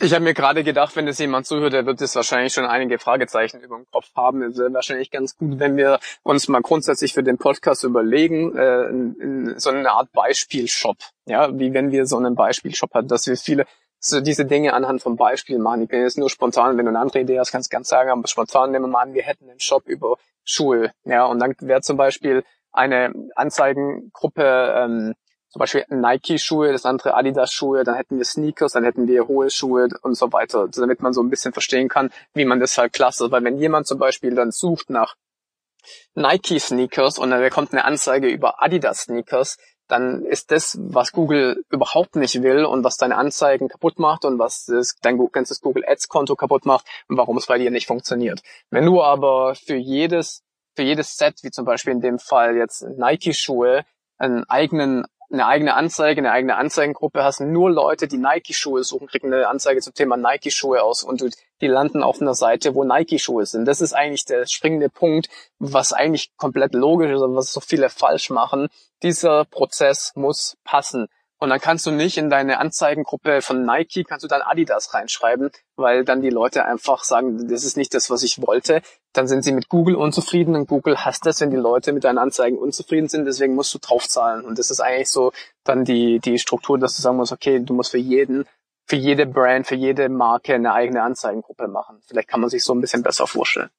Ich 0.00 0.12
habe 0.12 0.24
mir 0.24 0.34
gerade 0.34 0.64
gedacht, 0.64 0.96
wenn 0.96 1.06
das 1.06 1.20
jemand 1.20 1.46
zuhört, 1.46 1.74
der 1.74 1.86
wird 1.86 2.00
jetzt 2.00 2.16
wahrscheinlich 2.16 2.52
schon 2.52 2.64
einige 2.64 2.98
Fragezeichen 2.98 3.60
über 3.60 3.76
dem 3.76 3.86
Kopf 3.92 4.08
haben. 4.16 4.42
Es 4.42 4.58
wäre 4.58 4.72
wahrscheinlich 4.72 5.12
ganz 5.12 5.36
gut, 5.36 5.60
wenn 5.60 5.76
wir 5.76 6.00
uns 6.24 6.48
mal 6.48 6.60
grundsätzlich 6.60 7.12
für 7.12 7.22
den 7.22 7.38
Podcast 7.38 7.84
überlegen, 7.84 8.56
äh, 8.56 8.88
in, 8.88 9.14
in 9.20 9.58
so 9.60 9.70
eine 9.70 9.92
Art 9.92 10.10
Beispielshop. 10.10 10.96
Ja, 11.26 11.56
wie 11.56 11.72
wenn 11.72 11.92
wir 11.92 12.06
so 12.06 12.16
einen 12.16 12.34
Beispielshop 12.34 12.94
haben, 12.94 13.06
dass 13.06 13.28
wir 13.28 13.36
viele 13.36 13.64
so 14.04 14.20
diese 14.20 14.44
Dinge 14.44 14.74
anhand 14.74 15.00
von 15.00 15.16
Beispielen 15.16 15.62
machen. 15.62 15.82
Ich 15.82 15.88
bin 15.88 16.02
jetzt 16.02 16.18
nur 16.18 16.28
spontan, 16.28 16.76
wenn 16.76 16.86
du 16.86 16.90
eine 16.90 16.98
andere 16.98 17.20
Idee 17.20 17.38
hast, 17.38 17.52
kannst 17.52 17.72
du 17.72 17.76
ganz 17.76 17.88
sagen, 17.88 18.10
aber 18.10 18.26
spontan 18.26 18.72
nehmen 18.72 18.86
wir 18.86 18.88
mal 18.88 19.02
an, 19.02 19.14
wir 19.14 19.22
hätten 19.22 19.48
einen 19.48 19.60
Shop 19.60 19.86
über 19.86 20.16
Schuhe. 20.44 20.90
Ja, 21.04 21.24
und 21.26 21.38
dann 21.38 21.54
wäre 21.60 21.82
zum 21.82 21.96
Beispiel 21.96 22.42
eine 22.72 23.12
Anzeigengruppe, 23.36 24.74
ähm, 24.76 25.14
zum 25.50 25.60
Beispiel 25.60 25.84
Nike-Schuhe, 25.88 26.72
das 26.72 26.84
andere 26.84 27.14
Adidas-Schuhe, 27.14 27.84
dann 27.84 27.94
hätten 27.94 28.16
wir 28.16 28.24
Sneakers, 28.24 28.72
dann 28.72 28.84
hätten 28.84 29.06
wir 29.06 29.28
hohe 29.28 29.50
Schuhe 29.50 29.88
und 30.02 30.14
so 30.14 30.32
weiter, 30.32 30.66
damit 30.68 31.00
man 31.00 31.12
so 31.12 31.22
ein 31.22 31.30
bisschen 31.30 31.52
verstehen 31.52 31.88
kann, 31.88 32.10
wie 32.34 32.46
man 32.46 32.58
das 32.58 32.76
halt 32.78 32.94
klasse. 32.94 33.30
Weil 33.30 33.44
wenn 33.44 33.58
jemand 33.58 33.86
zum 33.86 33.98
Beispiel 33.98 34.34
dann 34.34 34.50
sucht 34.50 34.90
nach 34.90 35.14
Nike-Sneakers 36.14 37.18
und 37.18 37.30
dann 37.30 37.40
bekommt 37.40 37.72
eine 37.72 37.84
Anzeige 37.84 38.28
über 38.28 38.62
Adidas-Sneakers, 38.62 39.58
dann 39.88 40.24
ist 40.24 40.50
das, 40.50 40.78
was 40.80 41.12
Google 41.12 41.64
überhaupt 41.70 42.16
nicht 42.16 42.42
will 42.42 42.64
und 42.64 42.84
was 42.84 42.96
deine 42.96 43.16
Anzeigen 43.16 43.68
kaputt 43.68 43.98
macht 43.98 44.24
und 44.24 44.38
was 44.38 44.66
das, 44.66 44.96
dein 45.02 45.18
ganzes 45.32 45.60
Google 45.60 45.84
Ads 45.86 46.08
Konto 46.08 46.36
kaputt 46.36 46.66
macht 46.66 46.86
und 47.08 47.16
warum 47.16 47.36
es 47.36 47.46
bei 47.46 47.58
dir 47.58 47.70
nicht 47.70 47.86
funktioniert. 47.86 48.42
Wenn 48.70 48.86
du 48.86 49.02
aber 49.02 49.54
für 49.54 49.76
jedes, 49.76 50.42
für 50.74 50.82
jedes 50.82 51.16
Set, 51.16 51.40
wie 51.42 51.50
zum 51.50 51.64
Beispiel 51.64 51.92
in 51.92 52.00
dem 52.00 52.18
Fall 52.18 52.56
jetzt 52.56 52.82
Nike 52.82 53.34
Schuhe, 53.34 53.84
einen 54.18 54.44
eigenen 54.44 55.04
eine 55.32 55.46
eigene 55.46 55.74
Anzeige, 55.74 56.20
eine 56.20 56.30
eigene 56.30 56.56
Anzeigengruppe 56.56 57.24
hast, 57.24 57.40
nur 57.40 57.70
Leute, 57.70 58.06
die 58.06 58.18
Nike-Schuhe 58.18 58.84
suchen, 58.84 59.08
kriegen 59.08 59.32
eine 59.32 59.48
Anzeige 59.48 59.80
zum 59.80 59.94
Thema 59.94 60.16
Nike-Schuhe 60.16 60.82
aus 60.82 61.02
und 61.02 61.24
die 61.60 61.66
landen 61.66 62.02
auf 62.02 62.20
einer 62.20 62.34
Seite, 62.34 62.74
wo 62.74 62.84
Nike-Schuhe 62.84 63.46
sind. 63.46 63.64
Das 63.64 63.80
ist 63.80 63.94
eigentlich 63.94 64.24
der 64.24 64.46
springende 64.46 64.90
Punkt, 64.90 65.28
was 65.58 65.92
eigentlich 65.92 66.36
komplett 66.36 66.74
logisch 66.74 67.10
ist, 67.10 67.22
aber 67.22 67.36
was 67.36 67.52
so 67.52 67.60
viele 67.60 67.88
falsch 67.88 68.30
machen. 68.30 68.68
Dieser 69.02 69.44
Prozess 69.46 70.12
muss 70.14 70.56
passen. 70.64 71.08
Und 71.38 71.50
dann 71.50 71.60
kannst 71.60 71.86
du 71.86 71.90
nicht 71.90 72.18
in 72.18 72.30
deine 72.30 72.60
Anzeigengruppe 72.60 73.42
von 73.42 73.64
Nike, 73.64 74.04
kannst 74.04 74.22
du 74.22 74.28
dann 74.28 74.42
Adidas 74.42 74.94
reinschreiben, 74.94 75.50
weil 75.74 76.04
dann 76.04 76.22
die 76.22 76.30
Leute 76.30 76.64
einfach 76.64 77.02
sagen, 77.02 77.48
das 77.48 77.64
ist 77.64 77.76
nicht 77.76 77.94
das, 77.94 78.10
was 78.10 78.22
ich 78.22 78.40
wollte. 78.46 78.80
Dann 79.12 79.28
sind 79.28 79.44
sie 79.44 79.52
mit 79.52 79.68
Google 79.68 79.96
unzufrieden 79.96 80.56
und 80.56 80.68
Google 80.68 80.96
hasst 81.04 81.26
das, 81.26 81.40
wenn 81.40 81.50
die 81.50 81.56
Leute 81.56 81.92
mit 81.92 82.04
deinen 82.04 82.18
Anzeigen 82.18 82.58
unzufrieden 82.58 83.08
sind. 83.08 83.26
Deswegen 83.26 83.54
musst 83.54 83.74
du 83.74 83.78
draufzahlen. 83.78 84.44
Und 84.44 84.58
das 84.58 84.70
ist 84.70 84.80
eigentlich 84.80 85.10
so 85.10 85.32
dann 85.64 85.84
die, 85.84 86.18
die 86.20 86.38
Struktur, 86.38 86.78
dass 86.78 86.96
du 86.96 87.02
sagen 87.02 87.16
musst, 87.16 87.32
okay, 87.32 87.60
du 87.60 87.74
musst 87.74 87.90
für 87.90 87.98
jeden, 87.98 88.46
für 88.86 88.96
jede 88.96 89.26
Brand, 89.26 89.66
für 89.66 89.74
jede 89.74 90.08
Marke 90.08 90.54
eine 90.54 90.72
eigene 90.72 91.02
Anzeigengruppe 91.02 91.68
machen. 91.68 92.00
Vielleicht 92.06 92.28
kann 92.28 92.40
man 92.40 92.50
sich 92.50 92.64
so 92.64 92.74
ein 92.74 92.80
bisschen 92.80 93.02
besser 93.02 93.26
vorstellen. 93.26 93.70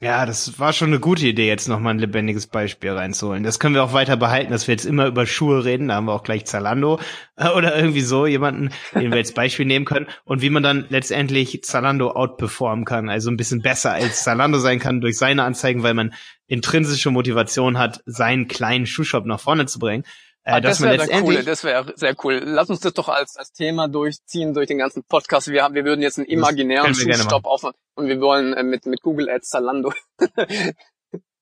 Ja, 0.00 0.26
das 0.26 0.60
war 0.60 0.72
schon 0.72 0.90
eine 0.90 1.00
gute 1.00 1.26
Idee, 1.26 1.48
jetzt 1.48 1.66
nochmal 1.66 1.92
ein 1.92 1.98
lebendiges 1.98 2.46
Beispiel 2.46 2.92
reinzuholen. 2.92 3.42
Das 3.42 3.58
können 3.58 3.74
wir 3.74 3.82
auch 3.82 3.94
weiter 3.94 4.16
behalten, 4.16 4.52
dass 4.52 4.68
wir 4.68 4.74
jetzt 4.74 4.84
immer 4.84 5.06
über 5.06 5.26
Schuhe 5.26 5.64
reden. 5.64 5.88
Da 5.88 5.96
haben 5.96 6.04
wir 6.04 6.12
auch 6.12 6.22
gleich 6.22 6.44
Zalando 6.44 7.00
äh, 7.34 7.48
oder 7.48 7.74
irgendwie 7.76 8.02
so 8.02 8.24
jemanden, 8.24 8.70
den 8.94 9.10
wir 9.10 9.18
als 9.18 9.32
Beispiel 9.32 9.66
nehmen 9.66 9.84
können. 9.84 10.06
Und 10.22 10.40
wie 10.40 10.50
man 10.50 10.62
dann 10.62 10.86
letztendlich 10.88 11.64
Zalando 11.64 12.12
outperformen 12.12 12.84
kann. 12.84 13.08
Also 13.08 13.28
ein 13.28 13.36
bisschen 13.36 13.60
besser 13.60 13.90
als 13.90 14.22
Zalando 14.22 14.60
sein 14.60 14.78
kann 14.78 15.00
durch 15.00 15.18
seine 15.18 15.42
Anzeigen, 15.42 15.82
weil 15.82 15.94
man 15.94 16.14
intrinsische 16.46 17.10
Motivation 17.10 17.76
hat, 17.76 18.00
seinen 18.06 18.46
kleinen 18.46 18.86
Schuhshop 18.86 19.26
nach 19.26 19.40
vorne 19.40 19.66
zu 19.66 19.80
bringen. 19.80 20.04
Äh, 20.48 20.52
ah, 20.52 20.60
das 20.62 20.80
wäre 20.80 21.06
cool, 21.22 21.42
das 21.44 21.62
wäre 21.62 21.92
sehr 21.94 22.16
cool. 22.24 22.40
Lass 22.42 22.70
uns 22.70 22.80
das 22.80 22.94
doch 22.94 23.10
als, 23.10 23.36
als 23.36 23.52
Thema 23.52 23.86
durchziehen 23.86 24.54
durch 24.54 24.66
den 24.66 24.78
ganzen 24.78 25.04
Podcast. 25.04 25.48
Wir 25.48 25.62
haben, 25.62 25.74
wir 25.74 25.84
würden 25.84 26.00
jetzt 26.00 26.16
einen 26.16 26.26
imaginären 26.26 26.94
Schuhstopp 26.94 27.44
aufmachen 27.44 27.76
und 27.96 28.08
wir 28.08 28.18
wollen 28.22 28.54
äh, 28.54 28.62
mit, 28.62 28.86
mit 28.86 29.02
Google 29.02 29.28
Ads 29.28 29.50
Zalando 29.50 29.92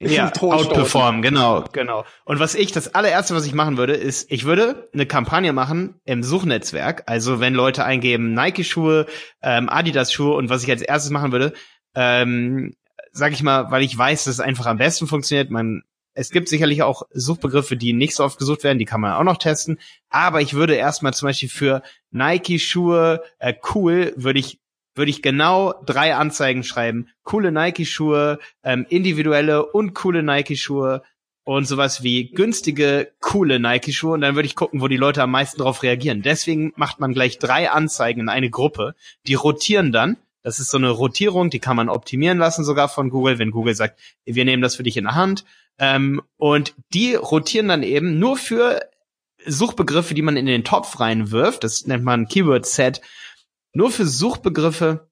ja, 0.01 0.33
outperformen, 0.41 1.23
genau, 1.23 1.65
genau. 1.73 2.05
Und 2.25 2.41
was 2.41 2.57
ich, 2.57 2.73
das 2.73 2.97
allererste, 2.97 3.37
was 3.37 3.47
ich 3.47 3.55
machen 3.55 3.77
würde, 3.77 3.93
ist, 3.93 4.29
ich 4.29 4.45
würde 4.45 4.89
eine 4.93 5.07
Kampagne 5.07 5.53
machen 5.53 6.01
im 6.05 6.25
Suchnetzwerk. 6.25 7.05
Also 7.07 7.39
wenn 7.39 7.55
Leute 7.55 7.85
eingeben 7.85 8.35
Nike-Schuhe, 8.35 9.07
ähm, 9.41 9.69
Adidas-Schuhe 9.69 10.35
und 10.35 10.51
was 10.51 10.65
ich 10.65 10.71
als 10.71 10.83
erstes 10.83 11.13
machen 11.13 11.31
würde, 11.31 11.53
ähm, 11.95 12.75
sag 13.13 13.33
ich 13.33 13.45
mal, 13.45 13.71
weil 13.71 13.85
ich 13.85 13.97
weiß, 13.97 14.25
dass 14.25 14.35
es 14.35 14.41
einfach 14.41 14.67
am 14.67 14.79
besten 14.79 15.07
funktioniert. 15.07 15.51
Man 15.51 15.85
es 16.17 16.31
gibt 16.31 16.49
sicherlich 16.49 16.83
auch 16.83 17.03
Suchbegriffe, 17.13 17.77
die 17.77 17.93
nicht 17.93 18.15
so 18.15 18.25
oft 18.25 18.39
gesucht 18.39 18.65
werden, 18.65 18.79
die 18.79 18.87
kann 18.87 19.03
man 19.03 19.13
auch 19.13 19.23
noch 19.23 19.37
testen. 19.37 19.79
Aber 20.09 20.41
ich 20.41 20.55
würde 20.55 20.75
erstmal 20.75 21.13
zum 21.13 21.29
Beispiel 21.29 21.51
für 21.51 21.83
Nike-Schuhe 22.11 23.23
äh, 23.39 23.55
cool, 23.75 24.15
würde 24.17 24.39
ich 24.39 24.59
würde 24.95 25.11
ich 25.11 25.21
genau 25.21 25.75
drei 25.85 26.15
Anzeigen 26.15 26.65
schreiben. 26.65 27.09
Coole 27.23 27.53
Nike-Schuhe, 27.53 28.39
ähm, 28.65 28.87
individuelle 28.89 29.67
und 29.67 29.93
coole 29.93 30.23
Nike-Schuhe 30.23 31.03
und 31.45 31.67
sowas 31.67 32.03
wie 32.03 32.31
günstige, 32.31 33.13
coole 33.21 33.61
Nike-Schuhe. 33.61 34.15
Und 34.15 34.23
dann 34.23 34.37
würde 34.37 34.47
ich 34.47 34.57
gucken, 34.57 34.81
wo 34.81 34.89
die 34.89 34.97
Leute 34.97 35.23
am 35.23 35.33
meisten 35.33 35.59
darauf 35.59 35.83
reagieren. 35.83 36.23
Deswegen 36.23 36.73
macht 36.77 36.99
man 36.99 37.13
gleich 37.13 37.39
drei 37.39 37.71
Anzeigen 37.71 38.23
in 38.23 38.29
eine 38.31 38.49
Gruppe. 38.49 38.95
Die 39.27 39.35
rotieren 39.35 39.93
dann. 39.93 40.17
Das 40.47 40.61
ist 40.61 40.71
so 40.71 40.79
eine 40.79 40.91
Rotierung, 40.91 41.51
die 41.51 41.59
kann 41.59 41.75
man 41.75 41.89
optimieren 41.89 42.39
lassen 42.39 42.65
sogar 42.65 42.89
von 42.89 43.11
Google, 43.11 43.41
wenn 43.41 43.51
Google 43.51 43.75
sagt, 43.75 43.99
wir 44.25 44.45
nehmen 44.45 44.63
das 44.63 44.77
für 44.77 44.85
dich 44.85 44.97
in 44.97 45.03
der 45.03 45.17
Hand 45.17 45.45
ähm, 45.77 46.23
und 46.37 46.77
die 46.95 47.17
rotieren 47.17 47.67
dann 47.67 47.83
eben 47.83 48.21
nur 48.21 48.37
für 48.37 48.89
Suchbegriffe, 49.45 50.15
die 50.15 50.23
man 50.23 50.37
in 50.37 50.47
den 50.47 50.63
Topf 50.63 51.01
reinwirft. 51.01 51.65
Das 51.65 51.89
nennt 51.89 52.05
man 52.05 52.29
Keyword 52.29 52.65
Set. 52.65 53.01
Nur 53.73 53.91
für 53.91 54.07
Suchbegriffe, 54.07 55.06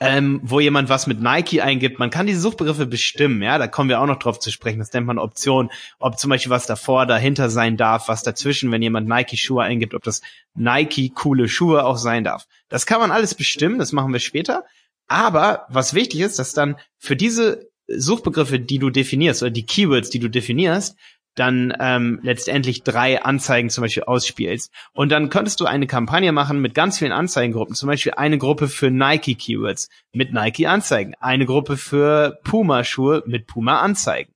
ähm, 0.00 0.40
wo 0.42 0.60
jemand 0.60 0.88
was 0.88 1.06
mit 1.06 1.20
Nike 1.20 1.60
eingibt. 1.60 1.98
Man 1.98 2.10
kann 2.10 2.26
diese 2.26 2.40
Suchbegriffe 2.40 2.86
bestimmen, 2.86 3.42
ja, 3.42 3.58
da 3.58 3.68
kommen 3.68 3.88
wir 3.88 4.00
auch 4.00 4.06
noch 4.06 4.18
drauf 4.18 4.40
zu 4.40 4.50
sprechen. 4.50 4.80
Das 4.80 4.92
nennt 4.92 5.06
man 5.06 5.18
Option, 5.18 5.70
ob 5.98 6.18
zum 6.18 6.30
Beispiel 6.30 6.50
was 6.50 6.66
davor, 6.66 7.06
dahinter 7.06 7.48
sein 7.48 7.76
darf, 7.76 8.08
was 8.08 8.22
dazwischen, 8.22 8.72
wenn 8.72 8.82
jemand 8.82 9.08
Nike-Schuhe 9.08 9.62
eingibt, 9.62 9.94
ob 9.94 10.02
das 10.02 10.20
Nike 10.54 11.10
coole 11.10 11.48
Schuhe 11.48 11.84
auch 11.84 11.96
sein 11.96 12.24
darf. 12.24 12.46
Das 12.68 12.86
kann 12.86 13.00
man 13.00 13.12
alles 13.12 13.34
bestimmen, 13.34 13.78
das 13.78 13.92
machen 13.92 14.12
wir 14.12 14.20
später. 14.20 14.64
Aber 15.06 15.66
was 15.68 15.94
wichtig 15.94 16.20
ist, 16.20 16.38
dass 16.38 16.54
dann 16.54 16.76
für 16.98 17.14
diese 17.14 17.68
Suchbegriffe, 17.86 18.58
die 18.58 18.78
du 18.78 18.90
definierst 18.90 19.42
oder 19.42 19.50
die 19.50 19.66
Keywords, 19.66 20.10
die 20.10 20.18
du 20.18 20.28
definierst, 20.28 20.96
dann 21.34 21.74
ähm, 21.80 22.20
letztendlich 22.22 22.82
drei 22.82 23.22
Anzeigen 23.22 23.70
zum 23.70 23.82
Beispiel 23.82 24.04
ausspielst. 24.04 24.72
Und 24.92 25.10
dann 25.10 25.30
könntest 25.30 25.60
du 25.60 25.66
eine 25.66 25.86
Kampagne 25.86 26.32
machen 26.32 26.60
mit 26.60 26.74
ganz 26.74 26.98
vielen 26.98 27.12
Anzeigengruppen. 27.12 27.74
Zum 27.74 27.88
Beispiel 27.88 28.14
eine 28.14 28.38
Gruppe 28.38 28.68
für 28.68 28.90
Nike-Keywords 28.90 29.88
mit 30.12 30.32
Nike-Anzeigen. 30.32 31.14
Eine 31.20 31.46
Gruppe 31.46 31.76
für 31.76 32.38
Puma-Schuhe 32.44 33.22
mit 33.26 33.46
Puma-Anzeigen. 33.46 34.32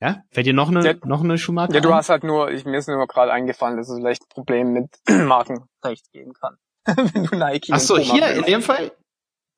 Ja? 0.00 0.22
Fällt 0.30 0.46
dir 0.46 0.52
noch 0.52 0.68
eine, 0.68 0.84
ja, 0.84 0.94
noch 1.04 1.24
eine 1.24 1.38
Schuhmarke 1.38 1.74
Ja, 1.74 1.80
du 1.80 1.94
hast 1.94 2.10
halt 2.10 2.22
nur, 2.22 2.50
ich, 2.50 2.64
mir 2.64 2.78
ist 2.78 2.88
nur 2.88 3.06
gerade 3.06 3.32
eingefallen, 3.32 3.76
dass 3.76 3.88
es 3.88 3.98
vielleicht 3.98 4.22
ein 4.22 4.28
Problem 4.28 4.72
mit 4.72 4.90
Markenrecht 5.08 6.12
geben 6.12 6.34
kann. 6.34 6.56
Wenn 6.84 7.24
du 7.24 7.36
Nike 7.36 7.72
Ach 7.72 7.80
so, 7.80 7.96
hier 7.98 8.28
in 8.28 8.42
dem 8.42 8.62
Fall? 8.62 8.92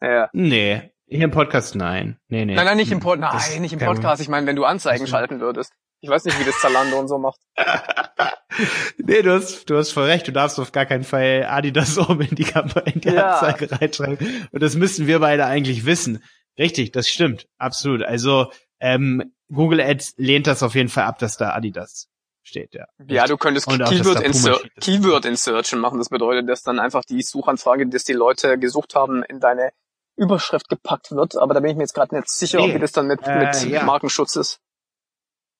Ja. 0.00 0.30
Nee, 0.32 0.92
hier 1.06 1.24
im 1.24 1.30
Podcast, 1.30 1.74
nein. 1.74 2.18
Nee, 2.28 2.44
nee. 2.44 2.54
Nein, 2.54 2.66
nein, 2.66 2.76
nicht 2.76 2.92
im 2.92 3.00
Podcast. 3.00 3.50
Nein, 3.50 3.62
nicht 3.62 3.72
im 3.72 3.80
Podcast. 3.80 4.22
Ich 4.22 4.28
meine, 4.28 4.46
wenn 4.46 4.56
du 4.56 4.64
Anzeigen 4.64 5.06
schalten 5.06 5.40
würdest. 5.40 5.72
Ich 6.00 6.08
weiß 6.08 6.24
nicht, 6.24 6.38
wie 6.38 6.44
das 6.44 6.58
Zalando 6.60 6.98
und 6.98 7.08
so 7.08 7.18
macht. 7.18 7.40
nee, 8.98 9.22
du 9.22 9.32
hast, 9.34 9.68
du 9.68 9.76
hast 9.76 9.90
voll 9.90 10.04
recht. 10.04 10.28
Du 10.28 10.32
darfst 10.32 10.58
auf 10.60 10.72
gar 10.72 10.86
keinen 10.86 11.04
Fall 11.04 11.46
Adidas 11.48 11.98
oben 12.08 12.22
in 12.22 12.36
die, 12.36 12.46
in 12.84 13.00
die 13.00 13.08
ja. 13.08 13.38
Anzeige 13.38 13.70
reinschreiben. 13.72 14.48
Und 14.52 14.62
das 14.62 14.76
müssen 14.76 15.06
wir 15.06 15.18
beide 15.18 15.46
eigentlich 15.46 15.86
wissen. 15.86 16.22
Richtig, 16.58 16.92
das 16.92 17.08
stimmt. 17.08 17.46
Absolut. 17.58 18.02
Also, 18.02 18.52
ähm, 18.80 19.32
Google 19.52 19.80
Ads 19.80 20.14
lehnt 20.18 20.46
das 20.46 20.62
auf 20.62 20.74
jeden 20.74 20.88
Fall 20.88 21.04
ab, 21.04 21.18
dass 21.18 21.36
da 21.36 21.54
Adidas 21.54 22.08
steht, 22.42 22.74
ja. 22.74 22.86
Ja, 23.06 23.26
du 23.26 23.36
könntest 23.36 23.68
Keyword, 23.68 24.20
Insert 24.20 24.68
Keyword 24.80 25.24
Insertion 25.24 25.80
machen. 25.80 25.98
Das 25.98 26.08
bedeutet, 26.08 26.48
dass 26.48 26.62
dann 26.62 26.78
einfach 26.78 27.04
die 27.04 27.22
Suchanfrage, 27.22 27.86
dass 27.86 28.04
die 28.04 28.12
Leute 28.12 28.58
gesucht 28.58 28.94
haben, 28.94 29.22
in 29.22 29.40
deine 29.40 29.70
Überschrift 30.16 30.68
gepackt 30.68 31.12
wird, 31.12 31.36
aber 31.36 31.54
da 31.54 31.60
bin 31.60 31.70
ich 31.70 31.76
mir 31.76 31.84
jetzt 31.84 31.94
gerade 31.94 32.14
nicht 32.16 32.28
sicher, 32.28 32.58
nee, 32.58 32.74
ob 32.74 32.80
das 32.80 32.90
dann 32.90 33.06
mit, 33.06 33.20
äh, 33.22 33.38
mit 33.38 33.64
ja. 33.70 33.84
Markenschutz 33.84 34.34
ist. 34.34 34.60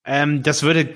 Ähm, 0.09 0.42
das 0.42 0.62
würde 0.62 0.94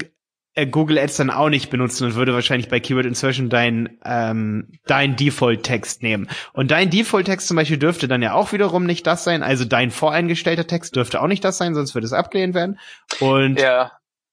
äh, 0.54 0.66
Google 0.66 0.98
Ads 0.98 1.18
dann 1.18 1.30
auch 1.30 1.48
nicht 1.48 1.70
benutzen 1.70 2.06
und 2.06 2.14
würde 2.14 2.34
wahrscheinlich 2.34 2.68
bei 2.68 2.80
Keyword 2.80 3.06
Insertion 3.06 3.48
dein, 3.48 3.98
ähm, 4.04 4.72
dein 4.86 5.16
Default-Text 5.16 6.02
nehmen. 6.02 6.28
Und 6.52 6.70
dein 6.70 6.90
Default-Text 6.90 7.46
zum 7.46 7.56
Beispiel 7.56 7.78
dürfte 7.78 8.08
dann 8.08 8.22
ja 8.22 8.32
auch 8.32 8.52
wiederum 8.52 8.84
nicht 8.84 9.06
das 9.06 9.22
sein. 9.22 9.42
Also 9.42 9.64
dein 9.64 9.90
voreingestellter 9.90 10.66
Text 10.66 10.96
dürfte 10.96 11.20
auch 11.20 11.26
nicht 11.26 11.44
das 11.44 11.58
sein, 11.58 11.74
sonst 11.74 11.94
würde 11.94 12.06
es 12.06 12.12
abgelehnt 12.12 12.54
werden. 12.54 12.78
Und 13.20 13.60
ja, 13.60 13.92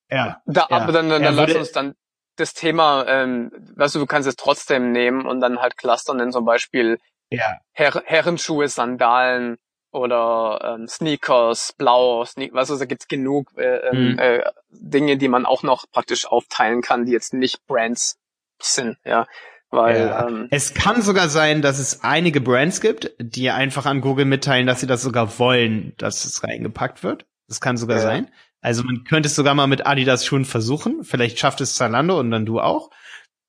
ja, 0.09 0.41
da, 0.45 0.67
ja. 0.69 0.77
aber 0.77 0.91
dann, 0.91 1.09
dann, 1.09 1.23
dann 1.23 1.35
lass 1.35 1.53
uns 1.53 1.71
dann 1.71 1.95
das 2.37 2.53
Thema, 2.53 3.05
ähm, 3.07 3.51
weißt 3.75 3.95
du, 3.95 3.99
du 3.99 4.05
kannst 4.05 4.27
es 4.27 4.37
trotzdem 4.37 4.91
nehmen 4.91 5.25
und 5.25 5.41
dann 5.41 5.59
halt 5.59 5.77
clustern 5.77 6.19
in 6.19 6.31
zum 6.31 6.45
Beispiel 6.45 6.97
ja. 7.31 7.57
Her 7.73 8.01
Herrenschuhe, 8.05 8.67
Sandalen, 8.67 9.57
oder 9.91 10.75
ähm, 10.77 10.87
Sneakers, 10.87 11.73
Blau, 11.77 12.23
Sne 12.25 12.49
was 12.51 12.69
also, 12.69 12.79
da 12.79 12.85
gibt's 12.85 13.07
genug 13.07 13.51
äh, 13.57 13.95
mhm. 13.95 14.19
äh, 14.19 14.41
Dinge, 14.69 15.17
die 15.17 15.27
man 15.27 15.45
auch 15.45 15.63
noch 15.63 15.85
praktisch 15.91 16.27
aufteilen 16.27 16.81
kann, 16.81 17.05
die 17.05 17.11
jetzt 17.11 17.33
nicht 17.33 17.65
Brands 17.67 18.17
sind, 18.61 18.97
ja. 19.03 19.25
Weil 19.71 20.07
ja. 20.07 20.27
ähm, 20.27 20.47
es 20.49 20.73
kann 20.73 21.03
sogar 21.03 21.29
sein, 21.29 21.61
dass 21.61 21.77
es 21.77 22.03
einige 22.03 22.41
Brands 22.41 22.81
gibt, 22.81 23.13
die 23.19 23.51
einfach 23.51 23.85
an 23.85 24.01
Google 24.01 24.25
mitteilen, 24.25 24.65
dass 24.65 24.79
sie 24.79 24.87
das 24.87 25.03
sogar 25.03 25.37
wollen, 25.37 25.93
dass 25.97 26.25
es 26.25 26.43
reingepackt 26.43 27.03
wird. 27.03 27.25
Das 27.47 27.61
kann 27.61 27.77
sogar 27.77 27.97
ja. 27.97 28.03
sein. 28.03 28.31
Also 28.61 28.83
man 28.83 29.03
könnte 29.03 29.27
es 29.27 29.35
sogar 29.35 29.53
mal 29.53 29.67
mit 29.67 29.85
Adidas 29.85 30.25
Schuhen 30.25 30.45
versuchen. 30.45 31.03
Vielleicht 31.03 31.37
schafft 31.39 31.61
es 31.61 31.75
Zalando 31.75 32.19
und 32.19 32.31
dann 32.31 32.45
du 32.45 32.59
auch 32.59 32.89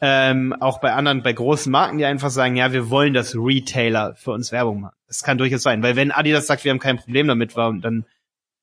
ähm, 0.00 0.54
auch 0.60 0.80
bei 0.80 0.92
anderen, 0.92 1.22
bei 1.22 1.32
großen 1.32 1.70
Marken, 1.70 1.98
die 1.98 2.04
einfach 2.04 2.30
sagen, 2.30 2.56
ja, 2.56 2.72
wir 2.72 2.90
wollen, 2.90 3.12
dass 3.12 3.34
Retailer 3.34 4.14
für 4.14 4.32
uns 4.32 4.50
Werbung 4.50 4.80
machen. 4.80 4.96
Das 5.06 5.22
kann 5.22 5.38
durchaus 5.38 5.62
sein, 5.62 5.82
weil 5.82 5.96
wenn 5.96 6.10
Adidas 6.10 6.46
sagt, 6.46 6.64
wir 6.64 6.70
haben 6.70 6.78
kein 6.78 6.98
Problem 6.98 7.28
damit, 7.28 7.56
warum 7.56 7.80
dann, 7.80 8.06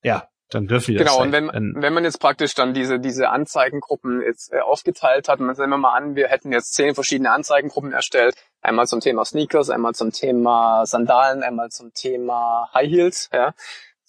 ja, 0.01 0.27
dann 0.49 0.67
dürfen 0.67 0.91
die 0.91 0.97
das. 0.97 1.07
Genau, 1.07 1.21
und 1.21 1.31
wenn, 1.31 1.47
dann, 1.47 1.75
wenn 1.77 1.93
man 1.93 2.05
jetzt 2.05 2.19
praktisch 2.19 2.55
dann 2.55 2.73
diese, 2.73 2.99
diese 2.99 3.29
Anzeigengruppen 3.29 4.21
jetzt 4.21 4.53
äh, 4.53 4.59
aufgeteilt 4.59 5.27
hat, 5.27 5.39
nehmen 5.39 5.55
wir 5.57 5.77
mal 5.77 5.93
an, 5.93 6.15
wir 6.15 6.29
hätten 6.29 6.51
jetzt 6.51 6.73
zehn 6.73 6.95
verschiedene 6.95 7.31
Anzeigengruppen 7.31 7.91
erstellt, 7.91 8.35
einmal 8.61 8.87
zum 8.87 9.01
Thema 9.01 9.25
Sneakers, 9.25 9.69
einmal 9.69 9.93
zum 9.93 10.11
Thema 10.11 10.85
Sandalen, 10.85 11.43
einmal 11.43 11.69
zum 11.69 11.93
Thema 11.93 12.69
High 12.73 12.89
Heels, 12.89 13.29
ja. 13.33 13.53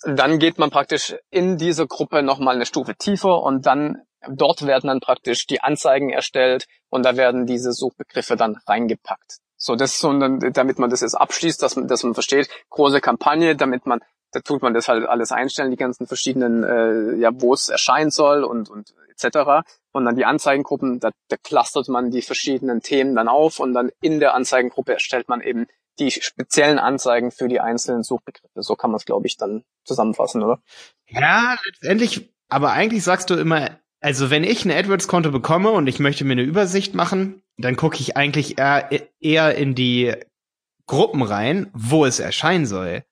Dann 0.05 0.39
geht 0.39 0.59
man 0.59 0.71
praktisch 0.71 1.17
in 1.29 1.59
diese 1.59 1.89
Gruppe 1.89 2.23
nochmal 2.23 2.55
eine 2.55 2.67
Stufe 2.67 2.95
tiefer 2.95 3.43
und 3.43 3.67
dann 3.67 4.03
Dort 4.27 4.67
werden 4.67 4.89
dann 4.89 5.01
praktisch 5.01 5.47
die 5.47 5.61
Anzeigen 5.61 6.11
erstellt 6.11 6.67
und 6.91 7.05
da 7.05 7.17
werden 7.17 7.47
diese 7.47 7.73
Suchbegriffe 7.73 8.37
dann 8.37 8.59
reingepackt. 8.67 9.39
So, 9.57 9.75
das 9.75 9.95
ist 9.95 10.01
so, 10.01 10.13
damit 10.13 10.79
man 10.79 10.91
das 10.91 11.01
jetzt 11.01 11.15
abschließt, 11.15 11.63
dass 11.63 11.77
man, 11.77 11.89
dass 11.89 12.05
man 12.05 12.15
versteht, 12.15 12.49
große 12.71 13.01
Kampagne, 13.01 13.57
damit 13.57 13.87
man, 13.87 14.01
da 14.31 14.41
tut 14.41 14.63
man 14.63 14.73
das 14.73 14.89
halt 14.89 15.07
alles 15.07 15.33
einstellen, 15.33 15.71
die 15.71 15.77
ganzen 15.77 16.07
verschiedenen, 16.07 16.63
äh, 16.63 17.17
ja, 17.17 17.31
wo 17.35 17.55
es 17.55 17.69
erscheinen 17.69 18.11
soll 18.11 18.45
und, 18.45 18.71
und 18.71 18.95
etc. 19.11 19.67
Und 19.93 20.05
dann 20.05 20.15
die 20.15 20.25
Anzeigengruppen, 20.25 21.01
da, 21.01 21.11
da 21.29 21.37
clustert 21.37 21.89
man 21.89 22.11
die 22.11 22.23
verschiedenen 22.23 22.83
Themen 22.83 23.17
dann 23.17 23.29
auf 23.29 23.59
und 23.59 23.75
dann 23.75 23.91
in 24.01 24.21
der 24.21 24.35
Anzeigengruppe 24.35 24.93
erstellt 24.93 25.29
man 25.29 25.41
eben 25.41 25.67
die 25.99 26.13
speziellen 26.13 26.79
Anzeigen 26.79 27.33
für 27.33 27.49
die 27.49 27.61
einzelnen 27.61 28.05
Suchbegriffe. 28.05 28.63
So 28.63 28.77
kann 28.77 28.91
man 28.91 28.99
es, 28.99 29.05
glaube 29.05 29.27
ich, 29.27 29.37
dann 29.37 29.65
zusammenfassen, 29.85 30.45
oder? 30.45 30.63
Ja, 31.09 31.57
letztendlich, 31.65 32.33
aber 32.49 32.71
eigentlich 32.73 33.03
sagst 33.03 33.31
du 33.31 33.35
immer, 33.35 33.81
also 34.01 34.31
wenn 34.31 34.45
ich 34.45 34.65
ein 34.65 34.71
AdWords-Konto 34.71 35.31
bekomme 35.31 35.71
und 35.71 35.87
ich 35.87 35.99
möchte 35.99 36.25
mir 36.25 36.33
eine 36.33 36.43
Übersicht 36.43 36.95
machen, 36.95 37.43
dann 37.57 37.77
gucke 37.77 37.99
ich 38.01 38.17
eigentlich 38.17 38.59
eher, 38.59 38.89
eher 39.21 39.57
in 39.57 39.75
die 39.75 40.15
Gruppen 40.87 41.23
rein, 41.23 41.71
wo 41.73 42.05
es 42.05 42.21
erscheinen 42.21 42.67
soll. 42.67 43.05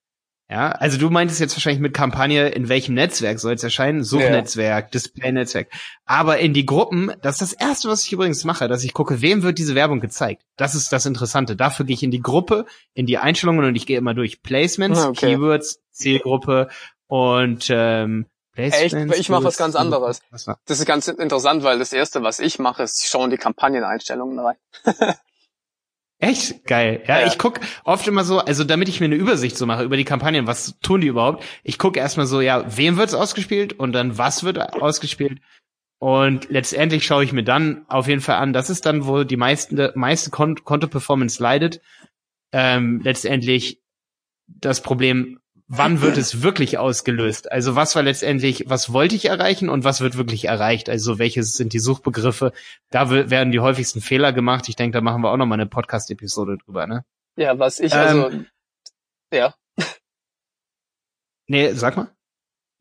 Ja, 0.49 0.71
also 0.71 0.97
du 0.97 1.11
meintest 1.11 1.41
jetzt 1.41 1.57
wahrscheinlich 1.57 1.81
mit 1.81 1.93
Kampagne, 1.93 2.49
in 2.51 2.69
welchem 2.69 2.95
Netzwerk 2.95 3.41
soll 3.41 3.55
es 3.55 3.65
erscheinen? 3.65 4.05
Suchnetzwerk, 4.05 4.85
ja. 4.85 4.91
Display-Netzwerk. 4.91 5.69
Aber 6.05 6.39
in 6.39 6.55
die 6.55 6.65
Gruppen, 6.65 7.13
das 7.21 7.43
ist 7.43 7.53
das 7.53 7.69
erste, 7.69 7.89
was 7.89 8.05
ich 8.05 8.13
übrigens 8.13 8.45
mache, 8.45 8.69
dass 8.69 8.85
ich 8.85 8.95
gucke, 8.95 9.21
wem 9.23 9.43
wird 9.43 9.59
diese 9.59 9.75
Werbung 9.75 9.99
gezeigt. 9.99 10.43
Das 10.57 10.77
ist 10.77 10.93
das 10.93 11.05
Interessante. 11.05 11.57
Dafür 11.57 11.85
gehe 11.85 11.95
ich 11.95 12.05
in 12.05 12.13
die 12.13 12.23
Gruppe, 12.23 12.65
in 12.95 13.07
die 13.07 13.19
Einstellungen 13.19 13.65
und 13.65 13.75
ich 13.75 13.87
gehe 13.87 13.99
immer 13.99 14.15
durch 14.15 14.41
Placements, 14.41 15.01
ah, 15.01 15.09
okay. 15.09 15.35
Keywords, 15.35 15.81
Zielgruppe 15.91 16.69
und 17.09 17.67
ähm, 17.71 18.27
Echt? 18.57 18.93
Ich 18.95 19.29
mache 19.29 19.45
was 19.45 19.57
ganz 19.57 19.77
anderes. 19.77 20.21
Das 20.31 20.81
ist 20.81 20.87
ganz 20.87 21.09
interessant, 21.09 21.63
weil 21.63 21.79
das 21.79 21.93
erste, 21.93 22.23
was 22.23 22.41
ich 22.41 22.59
mache, 22.59 22.83
ist, 22.83 23.03
ich 23.03 23.09
schaue 23.09 23.25
in 23.25 23.31
die 23.31 23.37
Kampagneneinstellungen 23.37 24.39
rein. 24.39 24.57
Echt 26.19 26.65
geil. 26.65 27.03
Ja, 27.07 27.21
ja, 27.21 27.27
ich 27.27 27.37
guck 27.37 27.61
oft 27.85 28.09
immer 28.09 28.25
so, 28.25 28.39
also 28.39 28.65
damit 28.65 28.89
ich 28.89 29.01
mir 29.01 29.07
eine 29.07 29.17
Übersicht 29.17 29.57
so 29.59 29.67
mache 29.67 29.85
über 29.85 29.99
die 29.99 30.05
Kampagnen, 30.05 30.47
was 30.47 30.79
tun 30.81 31.03
die 31.03 31.09
überhaupt? 31.09 31.45
Ich 31.63 31.79
gucke 31.79 32.01
erstmal 32.01 32.27
so, 32.27 32.41
ja, 32.41 32.65
wem 32.75 32.97
wird's 32.97 33.13
ausgespielt 33.13 33.75
und 33.75 33.93
dann 33.93 34.17
was 34.17 34.43
wird 34.43 34.59
ausgespielt? 34.81 35.41
Und 35.99 36.49
letztendlich 36.51 37.05
schaue 37.05 37.25
ich 37.25 37.33
mir 37.33 37.45
dann 37.45 37.85
auf 37.89 38.09
jeden 38.09 38.21
Fall 38.21 38.37
an, 38.37 38.55
das 38.55 38.71
ist 38.71 38.87
dann, 38.87 39.07
wo 39.07 39.25
die 39.25 39.37
meisten, 39.37 39.91
meiste 39.95 40.31
Konto-Performance 40.31 41.43
leidet. 41.43 41.81
Ähm, 42.53 43.01
letztendlich 43.03 43.83
das 44.47 44.83
Problem, 44.83 45.41
wann 45.69 46.01
wird 46.01 46.17
es 46.17 46.43
wirklich 46.43 46.79
ausgelöst? 46.79 47.51
Also 47.51 47.75
was 47.75 47.95
war 47.97 48.03
letztendlich, 48.03 48.65
was 48.69 48.93
wollte 48.93 49.15
ich 49.15 49.27
erreichen 49.27 49.69
und 49.69 49.85
was 49.85 50.01
wird 50.01 50.17
wirklich 50.17 50.47
erreicht? 50.47 50.89
Also 50.89 51.19
welches 51.19 51.57
sind 51.57 51.73
die 51.73 51.79
Suchbegriffe? 51.79 52.53
Da 52.91 53.11
werden 53.11 53.53
die 53.53 53.61
häufigsten 53.61 54.01
Fehler 54.01 54.33
gemacht. 54.33 54.69
Ich 54.69 54.77
denke, 54.77 54.99
da 54.99 55.01
machen 55.01 55.23
wir 55.23 55.31
auch 55.31 55.37
noch 55.37 55.47
mal 55.47 55.55
eine 55.55 55.67
Podcast-Episode 55.67 56.59
drüber, 56.65 56.87
ne? 56.87 57.05
Ja, 57.37 57.59
was 57.59 57.81
ich 57.81 57.93
also, 57.93 58.29
ähm, 58.29 58.47
ja. 59.33 59.55
Nee, 61.49 61.73
sag 61.73 61.97
mal. 61.97 62.11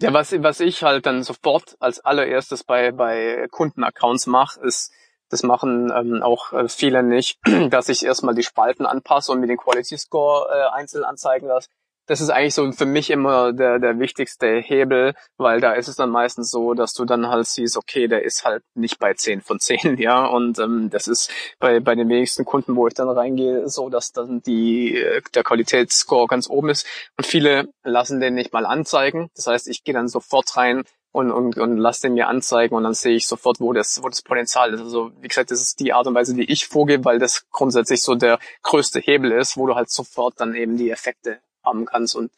Ja, 0.02 0.14
was, 0.14 0.32
was 0.44 0.60
ich 0.60 0.84
halt 0.84 1.06
dann 1.06 1.24
sofort 1.24 1.76
als 1.80 2.00
allererstes 2.00 2.64
bei, 2.64 2.92
bei 2.92 3.48
Kundenaccounts 3.50 4.28
mache, 4.28 4.60
ist, 4.62 4.92
das 5.30 5.44
machen 5.44 5.92
ähm, 5.96 6.22
auch 6.22 6.54
äh, 6.54 6.68
viele 6.68 7.02
nicht, 7.02 7.40
dass 7.70 7.90
ich 7.90 8.06
erstmal 8.06 8.36
die 8.36 8.44
Spalten 8.44 8.86
anpasse 8.86 9.32
und 9.32 9.40
mir 9.40 9.48
den 9.48 9.58
Quality 9.58 9.98
Score 9.98 10.50
äh, 10.52 10.76
einzeln 10.76 11.04
anzeigen 11.04 11.48
lasse 11.48 11.70
das 12.08 12.22
ist 12.22 12.30
eigentlich 12.30 12.54
so 12.54 12.72
für 12.72 12.86
mich 12.86 13.10
immer 13.10 13.54
der, 13.54 13.80
der 13.80 14.00
wichtigste 14.00 14.58
Hebel, 14.58 15.14
weil 15.38 15.60
da 15.60 15.74
ist 15.74 15.88
es 15.88 15.96
dann 15.96 16.10
meistens 16.10 16.52
so, 16.52 16.74
dass 16.74 16.94
du 16.94 17.06
dann 17.06 17.28
halt 17.28 17.48
siehst, 17.48 17.78
okay, 17.78 18.08
der 18.08 18.24
ist 18.24 18.46
halt 18.46 18.64
nicht 18.76 19.00
bei 19.00 19.14
10 19.14 19.42
von 19.42 19.60
10, 19.60 19.98
ja, 19.98 20.26
und 20.26 20.60
ähm, 20.60 20.90
das 20.90 21.08
ist 21.08 21.32
bei, 21.60 21.80
bei 21.80 21.96
den 21.96 22.10
wenigsten 22.10 22.46
Kunden, 22.46 22.76
wo 22.76 22.88
ich 22.88 22.94
dann 22.94 23.10
reingehe, 23.10 23.68
so, 23.68 23.90
dass 23.90 24.12
dann 24.12 24.42
die, 24.42 24.96
äh, 24.96 25.22
der 25.34 25.44
Qualitätsscore 25.44 26.28
ganz 26.28 26.50
oben 26.50 26.70
ist. 26.70 26.86
Und 27.18 27.26
viele 27.26 27.70
lassen 27.84 28.20
den 28.20 28.36
nicht 28.36 28.54
mal 28.54 28.66
anzeigen, 28.66 29.30
das 29.36 29.48
heißt, 29.48 29.68
ich 29.68 29.84
gehe 29.84 29.94
dann 29.94 30.08
sofort 30.08 30.56
rein 30.58 30.84
und, 31.12 31.32
und, 31.32 31.58
und 31.58 31.78
lass 31.78 32.02
den 32.02 32.14
mir 32.14 32.28
anzeigen 32.28 32.76
und 32.76 32.84
dann 32.84 32.94
sehe 32.94 33.16
ich 33.16 33.26
sofort, 33.26 33.62
wo 33.62 33.72
das, 33.72 34.04
wo 34.04 34.10
das 34.10 34.22
Potenzial 34.22 34.74
ist. 34.74 34.82
Also 34.82 35.12
wie 35.22 35.30
gesagt, 35.30 35.50
das 35.50 35.62
ist 35.62 35.80
die 35.80 35.94
Art 35.94 36.08
und 36.08 36.14
Weise, 36.14 36.36
wie 36.36 36.44
ich 36.44 36.68
vorgehe, 36.68 37.06
weil 37.06 37.20
das 37.20 37.50
grundsätzlich 37.52 38.02
so 38.02 38.16
der 38.16 38.38
größte 38.64 39.00
Hebel 39.00 39.32
ist, 39.32 39.56
wo 39.56 39.66
du 39.66 39.76
halt 39.76 39.90
sofort 39.90 40.34
dann 40.42 40.56
eben 40.56 40.76
die 40.76 40.92
Effekte 40.92 41.40
haben 41.66 41.86
kannst. 41.86 42.16
Und 42.16 42.32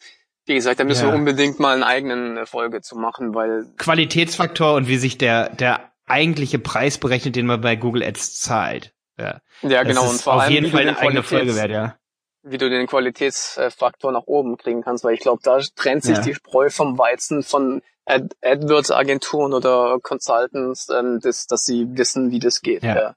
wie 0.46 0.54
gesagt, 0.54 0.80
da 0.80 0.84
müssen 0.84 1.06
ja. 1.06 1.12
wir 1.12 1.18
unbedingt 1.18 1.60
mal 1.60 1.76
eine 1.76 1.86
eigene 1.86 2.46
Folge 2.46 2.80
zu 2.80 2.96
machen, 2.96 3.34
weil 3.34 3.66
Qualitätsfaktor 3.76 4.74
und 4.74 4.88
wie 4.88 4.96
sich 4.96 5.18
der 5.18 5.50
der 5.50 5.92
eigentliche 6.06 6.58
Preis 6.58 6.98
berechnet, 6.98 7.36
den 7.36 7.46
man 7.46 7.60
bei 7.60 7.76
Google 7.76 8.02
Ads 8.02 8.40
zahlt. 8.40 8.94
Ja, 9.18 9.40
ja 9.62 9.82
genau. 9.82 10.08
und 10.08 10.20
vor 10.20 10.34
auf 10.34 10.42
allem, 10.42 10.52
jeden 10.52 10.70
Fall 10.70 10.82
eine 10.82 10.98
eigene 10.98 11.22
Folge 11.22 11.54
wert, 11.54 11.70
ja. 11.70 11.96
Wie 12.42 12.56
du 12.56 12.70
den 12.70 12.86
Qualitätsfaktor 12.86 14.12
nach 14.12 14.22
oben 14.26 14.56
kriegen 14.56 14.82
kannst, 14.82 15.04
weil 15.04 15.14
ich 15.14 15.20
glaube, 15.20 15.40
da 15.42 15.60
trennt 15.76 16.04
sich 16.04 16.16
ja. 16.16 16.22
die 16.22 16.34
Spreu 16.34 16.70
vom 16.70 16.96
Weizen 16.96 17.42
von 17.42 17.82
Ad 18.06 18.34
AdWords-Agenturen 18.42 19.52
oder 19.52 19.98
Consultants, 20.02 20.88
ähm, 20.88 21.20
das, 21.20 21.46
dass 21.46 21.64
sie 21.64 21.86
wissen, 21.90 22.30
wie 22.30 22.38
das 22.38 22.62
geht. 22.62 22.82
Ja. 22.82 22.94
ja. 22.94 23.14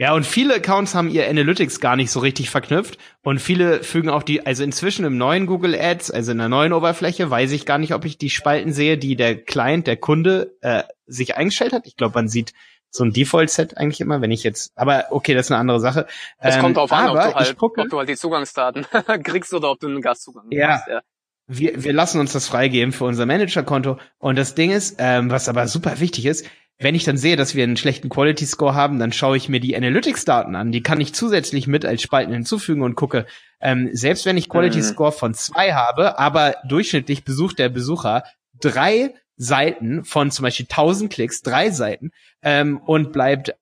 Ja, 0.00 0.14
und 0.14 0.24
viele 0.24 0.54
Accounts 0.54 0.94
haben 0.94 1.10
ihr 1.10 1.28
Analytics 1.28 1.80
gar 1.80 1.96
nicht 1.96 2.12
so 2.12 2.20
richtig 2.20 2.50
verknüpft 2.50 2.98
und 3.22 3.40
viele 3.40 3.82
fügen 3.82 4.10
auch 4.10 4.22
die, 4.22 4.46
also 4.46 4.62
inzwischen 4.62 5.04
im 5.04 5.18
neuen 5.18 5.46
Google 5.46 5.74
Ads, 5.74 6.12
also 6.12 6.30
in 6.30 6.38
der 6.38 6.48
neuen 6.48 6.72
Oberfläche, 6.72 7.28
weiß 7.28 7.50
ich 7.50 7.66
gar 7.66 7.78
nicht, 7.78 7.92
ob 7.92 8.04
ich 8.04 8.16
die 8.16 8.30
Spalten 8.30 8.72
sehe, 8.72 8.96
die 8.96 9.16
der 9.16 9.36
Client, 9.36 9.88
der 9.88 9.96
Kunde 9.96 10.56
äh, 10.60 10.84
sich 11.06 11.36
eingestellt 11.36 11.72
hat. 11.72 11.88
Ich 11.88 11.96
glaube, 11.96 12.14
man 12.14 12.28
sieht 12.28 12.52
so 12.90 13.02
ein 13.02 13.12
Default-Set 13.12 13.76
eigentlich 13.76 14.00
immer, 14.00 14.20
wenn 14.20 14.30
ich 14.30 14.44
jetzt, 14.44 14.70
aber 14.76 15.06
okay, 15.10 15.34
das 15.34 15.46
ist 15.46 15.50
eine 15.50 15.60
andere 15.60 15.80
Sache. 15.80 16.06
Es 16.38 16.54
ähm, 16.54 16.62
kommt 16.62 16.76
darauf 16.76 16.92
an, 16.92 17.08
ob 17.08 17.16
du, 17.16 17.34
halt, 17.34 17.58
gucke, 17.58 17.80
ob 17.80 17.88
du 17.88 17.98
halt 17.98 18.08
die 18.08 18.16
Zugangsdaten 18.16 18.86
kriegst 19.24 19.52
oder 19.52 19.72
ob 19.72 19.80
du 19.80 19.88
einen 19.88 20.00
Gastzugang 20.00 20.46
ja, 20.50 20.74
hast. 20.74 20.88
Ja. 20.88 21.00
Wir, 21.48 21.82
wir 21.82 21.92
lassen 21.92 22.20
uns 22.20 22.32
das 22.32 22.46
freigeben 22.46 22.92
für 22.92 23.04
unser 23.04 23.26
Manager-Konto. 23.26 23.98
Und 24.18 24.38
das 24.38 24.54
Ding 24.54 24.70
ist, 24.70 24.96
ähm, 24.98 25.30
was 25.30 25.48
aber 25.48 25.66
super 25.66 25.98
wichtig 25.98 26.26
ist, 26.26 26.46
wenn 26.78 26.94
ich 26.94 27.04
dann 27.04 27.16
sehe, 27.16 27.36
dass 27.36 27.54
wir 27.54 27.64
einen 27.64 27.76
schlechten 27.76 28.08
Quality 28.08 28.46
Score 28.46 28.74
haben, 28.74 28.98
dann 28.98 29.12
schaue 29.12 29.36
ich 29.36 29.48
mir 29.48 29.58
die 29.58 29.76
Analytics-Daten 29.76 30.54
an. 30.54 30.70
Die 30.70 30.82
kann 30.82 31.00
ich 31.00 31.12
zusätzlich 31.12 31.66
mit 31.66 31.84
als 31.84 32.02
Spalten 32.02 32.32
hinzufügen 32.32 32.82
und 32.82 32.94
gucke, 32.94 33.26
ähm, 33.60 33.90
selbst 33.92 34.26
wenn 34.26 34.36
ich 34.36 34.48
Quality 34.48 34.78
mhm. 34.78 34.82
Score 34.82 35.12
von 35.12 35.34
zwei 35.34 35.72
habe, 35.72 36.18
aber 36.18 36.54
durchschnittlich 36.68 37.24
besucht 37.24 37.58
der 37.58 37.68
Besucher 37.68 38.22
drei 38.60 39.14
Seiten 39.36 40.04
von 40.04 40.30
zum 40.30 40.44
Beispiel 40.44 40.66
1000 40.66 41.12
Klicks, 41.12 41.42
drei 41.42 41.70
Seiten 41.70 42.12
ähm, 42.42 42.78
und 42.78 43.12
bleibt 43.12 43.54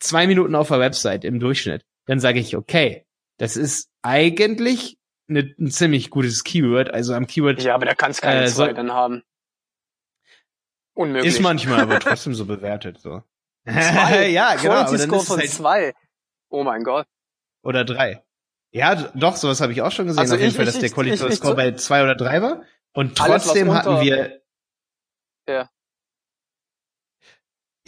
zwei 0.00 0.26
Minuten 0.26 0.54
auf 0.54 0.68
der 0.68 0.80
Website 0.80 1.24
im 1.24 1.40
Durchschnitt, 1.40 1.84
dann 2.06 2.20
sage 2.20 2.40
ich, 2.40 2.56
okay, 2.56 3.06
das 3.38 3.56
ist 3.56 3.90
eigentlich 4.02 4.98
ne, 5.28 5.54
ein 5.58 5.70
ziemlich 5.70 6.10
gutes 6.10 6.44
Keyword. 6.44 6.92
Also 6.92 7.14
am 7.14 7.26
Keyword. 7.26 7.62
Ja, 7.62 7.74
aber 7.74 7.86
da 7.86 7.94
kannst 7.94 8.22
keine 8.22 8.44
äh, 8.44 8.46
zwei 8.46 8.68
so- 8.68 8.72
dann 8.72 8.92
haben. 8.92 9.22
Unmöglich. 10.96 11.34
Ist 11.34 11.40
manchmal 11.40 11.80
aber 11.80 12.00
trotzdem 12.00 12.34
so 12.34 12.46
bewertet, 12.46 12.98
so. 13.00 13.22
Zwei. 13.68 14.28
ja, 14.30 14.54
genau. 14.56 14.72
Aber 14.74 14.84
Quality 14.86 15.04
Score 15.04 15.22
von 15.22 15.38
halt, 15.38 15.50
zwei. 15.50 15.94
Oh 16.48 16.64
mein 16.64 16.82
Gott. 16.84 17.06
oder 17.62 17.84
drei. 17.84 18.22
Ja, 18.72 18.94
doch, 19.14 19.36
sowas 19.36 19.60
habe 19.60 19.72
ich 19.72 19.82
auch 19.82 19.92
schon 19.92 20.06
gesehen, 20.06 20.20
Also 20.20 20.34
auf 20.34 20.40
jeden 20.40 20.50
ich- 20.50 20.56
Fall, 20.56 20.64
ich- 20.66 20.72
dass 20.72 20.78
der 20.80 20.88
ich- 20.88 20.94
Quality 20.94 21.26
ich- 21.26 21.34
Score 21.34 21.54
bei 21.54 21.72
zwei 21.72 22.02
oder 22.02 22.14
drei 22.14 22.40
war. 22.42 22.62
Und 22.94 23.20
Alles, 23.20 23.44
trotzdem 23.44 23.68
unter- 23.68 23.78
hatten 23.96 24.04
wir. 24.04 24.40
Ja. 25.48 25.68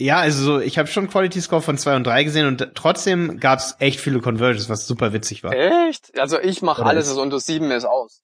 Ja, 0.01 0.19
also 0.19 0.43
so, 0.43 0.59
ich 0.59 0.77
habe 0.77 0.87
schon 0.87 1.09
Quality 1.09 1.41
Score 1.41 1.61
von 1.61 1.77
zwei 1.77 1.95
und 1.95 2.05
drei 2.05 2.23
gesehen 2.23 2.47
und 2.47 2.71
trotzdem 2.75 3.39
gab's 3.39 3.75
echt 3.79 3.99
viele 3.99 4.21
Conversions, 4.21 4.69
was 4.69 4.87
super 4.87 5.11
witzig 5.13 5.43
war. 5.43 5.51
Echt? 5.53 6.17
Also 6.17 6.39
ich 6.39 6.61
mache 6.61 6.85
alles, 6.85 7.09
was 7.09 7.17
unter 7.17 7.39
sieben 7.39 7.69
ist, 7.71 7.83
aus. 7.85 8.21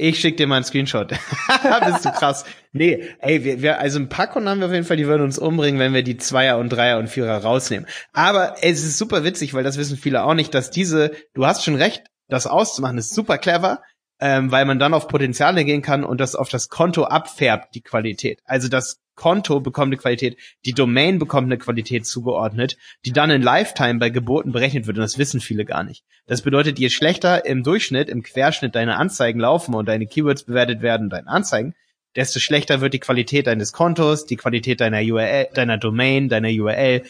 Ich 0.00 0.20
schick 0.20 0.36
dir 0.36 0.46
mal 0.46 0.56
einen 0.56 0.64
Screenshot. 0.64 1.08
Bist 1.86 2.04
du 2.04 2.12
krass. 2.12 2.44
Nee, 2.72 3.04
ey, 3.18 3.42
wir, 3.42 3.62
wir, 3.62 3.80
also 3.80 3.98
ein 3.98 4.08
paar 4.08 4.28
Kunden 4.28 4.48
haben 4.48 4.60
wir 4.60 4.68
auf 4.68 4.72
jeden 4.72 4.84
Fall, 4.84 4.96
die 4.96 5.08
würden 5.08 5.22
uns 5.22 5.40
umbringen, 5.40 5.80
wenn 5.80 5.92
wir 5.92 6.04
die 6.04 6.16
Zweier 6.16 6.58
und 6.58 6.68
Dreier 6.68 6.98
und 6.98 7.08
Vierer 7.08 7.38
rausnehmen. 7.38 7.88
Aber 8.12 8.54
es 8.62 8.84
ist 8.84 8.96
super 8.96 9.24
witzig, 9.24 9.54
weil 9.54 9.64
das 9.64 9.76
wissen 9.76 9.96
viele 9.96 10.22
auch 10.22 10.34
nicht, 10.34 10.54
dass 10.54 10.70
diese, 10.70 11.10
du 11.34 11.46
hast 11.46 11.64
schon 11.64 11.74
recht, 11.74 12.04
das 12.28 12.46
auszumachen 12.46 12.96
ist 12.96 13.12
super 13.12 13.38
clever, 13.38 13.82
ähm, 14.20 14.50
weil 14.50 14.64
man 14.64 14.78
dann 14.78 14.94
auf 14.94 15.08
Potenziale 15.08 15.64
gehen 15.64 15.82
kann 15.82 16.04
und 16.04 16.20
das 16.20 16.34
auf 16.34 16.48
das 16.48 16.68
Konto 16.68 17.04
abfärbt, 17.04 17.74
die 17.74 17.82
Qualität. 17.82 18.40
Also 18.44 18.68
das 18.68 19.00
Konto 19.14 19.60
bekommt 19.60 19.88
eine 19.88 19.96
Qualität, 19.96 20.38
die 20.64 20.72
Domain 20.72 21.18
bekommt 21.18 21.46
eine 21.46 21.58
Qualität 21.58 22.06
zugeordnet, 22.06 22.76
die 23.04 23.12
dann 23.12 23.30
in 23.30 23.42
Lifetime 23.42 23.98
bei 23.98 24.10
Geburten 24.10 24.52
berechnet 24.52 24.86
wird 24.86 24.96
und 24.96 25.02
das 25.02 25.18
wissen 25.18 25.40
viele 25.40 25.64
gar 25.64 25.82
nicht. 25.82 26.04
Das 26.26 26.42
bedeutet, 26.42 26.78
je 26.78 26.88
schlechter 26.88 27.44
im 27.44 27.64
Durchschnitt, 27.64 28.08
im 28.08 28.22
Querschnitt 28.22 28.76
deine 28.76 28.96
Anzeigen 28.96 29.40
laufen 29.40 29.74
und 29.74 29.88
deine 29.88 30.06
Keywords 30.06 30.44
bewertet 30.44 30.82
werden, 30.82 31.10
deine 31.10 31.26
Anzeigen, 31.26 31.74
desto 32.14 32.38
schlechter 32.38 32.80
wird 32.80 32.94
die 32.94 33.00
Qualität 33.00 33.46
deines 33.46 33.72
Kontos, 33.72 34.24
die 34.24 34.36
Qualität 34.36 34.80
deiner 34.80 35.00
URL, 35.00 35.48
deiner 35.54 35.78
Domain, 35.78 36.28
deiner 36.28 36.48
URL. 36.48 37.02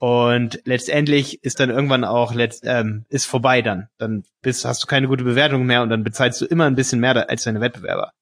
Und 0.00 0.60
letztendlich 0.64 1.42
ist 1.42 1.58
dann 1.58 1.70
irgendwann 1.70 2.04
auch 2.04 2.32
letzt, 2.32 2.62
ähm, 2.64 3.04
ist 3.08 3.26
vorbei 3.26 3.62
dann. 3.62 3.88
Dann 3.98 4.24
bist, 4.42 4.64
hast 4.64 4.82
du 4.82 4.86
keine 4.86 5.08
gute 5.08 5.24
Bewertung 5.24 5.66
mehr 5.66 5.82
und 5.82 5.90
dann 5.90 6.04
bezahlst 6.04 6.40
du 6.40 6.44
immer 6.44 6.66
ein 6.66 6.76
bisschen 6.76 7.00
mehr 7.00 7.28
als 7.28 7.42
deine 7.42 7.60
Wettbewerber. 7.60 8.12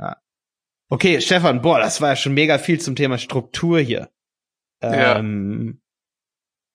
Ja. 0.00 0.16
Okay, 0.88 1.20
Stefan, 1.20 1.60
boah, 1.60 1.78
das 1.78 2.00
war 2.00 2.10
ja 2.10 2.16
schon 2.16 2.32
mega 2.32 2.56
viel 2.56 2.80
zum 2.80 2.96
Thema 2.96 3.18
Struktur 3.18 3.80
hier. 3.80 4.08
Ja. 4.82 5.18
Ähm, 5.18 5.82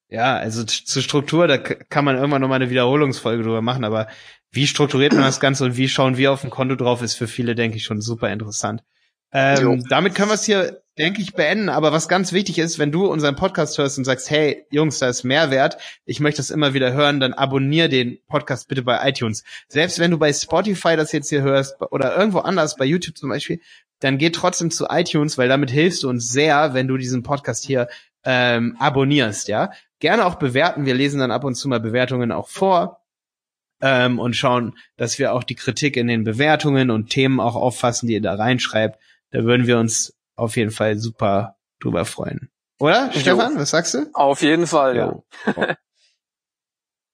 ja, 0.09 0.35
also 0.35 0.63
t- 0.63 0.85
zur 0.85 1.01
Struktur, 1.01 1.47
da 1.47 1.57
kann 1.57 2.05
man 2.05 2.17
irgendwann 2.17 2.41
nochmal 2.41 2.61
eine 2.61 2.69
Wiederholungsfolge 2.69 3.41
drüber 3.41 3.63
machen, 3.63 3.83
aber 3.83 4.07
wie 4.51 4.67
strukturiert 4.67 5.13
man 5.13 5.23
das 5.23 5.39
Ganze 5.39 5.65
und 5.65 5.77
wie 5.77 5.89
schauen 5.89 6.17
wir 6.17 6.31
auf 6.31 6.41
dem 6.41 6.51
Konto 6.51 6.75
drauf, 6.75 7.01
ist 7.01 7.15
für 7.15 7.27
viele, 7.27 7.55
denke 7.55 7.77
ich, 7.77 7.83
schon 7.83 8.01
super 8.01 8.29
interessant. 8.29 8.83
Ähm, 9.33 9.83
damit 9.89 10.13
können 10.13 10.29
wir 10.29 10.35
es 10.35 10.45
hier, 10.45 10.83
denke 10.97 11.21
ich, 11.21 11.33
beenden. 11.33 11.69
Aber 11.69 11.91
was 11.91 12.07
ganz 12.07 12.33
wichtig 12.33 12.59
ist, 12.59 12.77
wenn 12.77 12.91
du 12.91 13.07
unseren 13.07 13.35
Podcast 13.35 13.77
hörst 13.79 13.97
und 13.97 14.05
sagst, 14.05 14.29
hey, 14.29 14.65
Jungs, 14.69 14.99
da 14.99 15.09
ist 15.09 15.23
Mehrwert, 15.23 15.77
ich 16.05 16.19
möchte 16.19 16.37
das 16.37 16.51
immer 16.51 16.75
wieder 16.75 16.93
hören, 16.93 17.19
dann 17.19 17.33
abonnier 17.33 17.89
den 17.89 18.19
Podcast 18.27 18.67
bitte 18.67 18.83
bei 18.83 19.09
iTunes. 19.09 19.43
Selbst 19.67 19.97
wenn 19.97 20.11
du 20.11 20.19
bei 20.19 20.31
Spotify 20.31 20.95
das 20.95 21.11
jetzt 21.11 21.29
hier 21.29 21.41
hörst 21.41 21.75
oder 21.91 22.15
irgendwo 22.15 22.39
anders, 22.39 22.75
bei 22.75 22.85
YouTube 22.85 23.17
zum 23.17 23.29
Beispiel, 23.29 23.59
dann 23.99 24.19
geh 24.19 24.29
trotzdem 24.29 24.69
zu 24.69 24.85
iTunes, 24.89 25.37
weil 25.37 25.49
damit 25.49 25.71
hilfst 25.71 26.03
du 26.03 26.09
uns 26.09 26.29
sehr, 26.29 26.73
wenn 26.75 26.87
du 26.87 26.97
diesen 26.97 27.23
Podcast 27.23 27.65
hier 27.65 27.87
ähm, 28.23 28.75
abonnierst, 28.79 29.47
ja. 29.47 29.71
Gerne 29.99 30.25
auch 30.25 30.35
bewerten. 30.35 30.85
Wir 30.85 30.93
lesen 30.93 31.19
dann 31.19 31.31
ab 31.31 31.43
und 31.43 31.55
zu 31.55 31.69
mal 31.69 31.79
Bewertungen 31.79 32.31
auch 32.31 32.49
vor 32.49 33.01
ähm, 33.81 34.19
und 34.19 34.35
schauen, 34.35 34.77
dass 34.97 35.17
wir 35.17 35.33
auch 35.33 35.43
die 35.43 35.55
Kritik 35.55 35.97
in 35.97 36.07
den 36.07 36.23
Bewertungen 36.23 36.91
und 36.91 37.09
Themen 37.09 37.39
auch 37.39 37.55
auffassen, 37.55 38.07
die 38.07 38.13
ihr 38.13 38.21
da 38.21 38.35
reinschreibt. 38.35 38.99
Da 39.33 39.43
würden 39.43 39.67
wir 39.67 39.79
uns 39.79 40.13
auf 40.35 40.55
jeden 40.55 40.71
Fall 40.71 40.97
super 40.97 41.57
drüber 41.81 42.05
freuen. 42.05 42.49
Oder, 42.79 43.09
Jo. 43.13 43.19
Stefan? 43.19 43.57
Was 43.57 43.71
sagst 43.71 43.93
du? 43.95 44.09
Auf 44.13 44.41
jeden 44.41 44.67
Fall, 44.67 44.95
ja. 44.95 45.23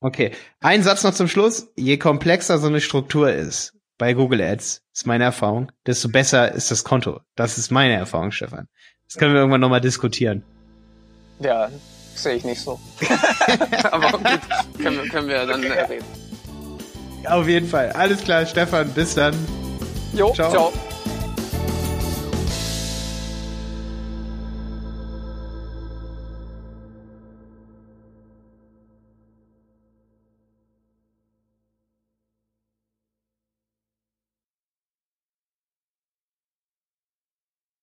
Okay. 0.01 0.31
Ein 0.61 0.81
Satz 0.81 1.03
noch 1.03 1.13
zum 1.13 1.27
Schluss. 1.27 1.67
Je 1.75 1.97
komplexer 1.97 2.57
so 2.57 2.67
eine 2.67 2.79
Struktur 2.79 3.33
ist 3.33 3.73
bei 3.97 4.13
Google 4.13 4.39
Ads, 4.41 4.81
ist 4.93 5.05
meine 5.05 5.25
Erfahrung, 5.25 5.73
desto 5.85 6.07
besser 6.07 6.53
ist 6.53 6.71
das 6.71 6.85
Konto. 6.85 7.19
Das 7.35 7.57
ist 7.57 7.69
meine 7.69 7.95
Erfahrung, 7.95 8.31
Stefan. 8.31 8.69
Das 9.07 9.17
können 9.17 9.33
wir 9.33 9.41
irgendwann 9.41 9.59
nochmal 9.59 9.81
diskutieren. 9.81 10.43
Ja, 11.39 11.69
sehe 12.15 12.35
ich 12.35 12.45
nicht 12.45 12.61
so. 12.61 12.79
Aber 13.91 14.11
gut, 14.19 14.21
können 14.81 15.03
wir, 15.03 15.09
können 15.09 15.27
wir 15.27 15.45
dann 15.45 15.63
äh, 15.63 15.81
reden. 15.81 16.05
Auf 17.25 17.47
jeden 17.49 17.67
Fall. 17.67 17.91
Alles 17.91 18.23
klar, 18.23 18.45
Stefan. 18.45 18.89
Bis 18.93 19.15
dann. 19.15 19.35
Jo, 20.13 20.33
Ciao. 20.33 20.49
ciao. 20.49 20.73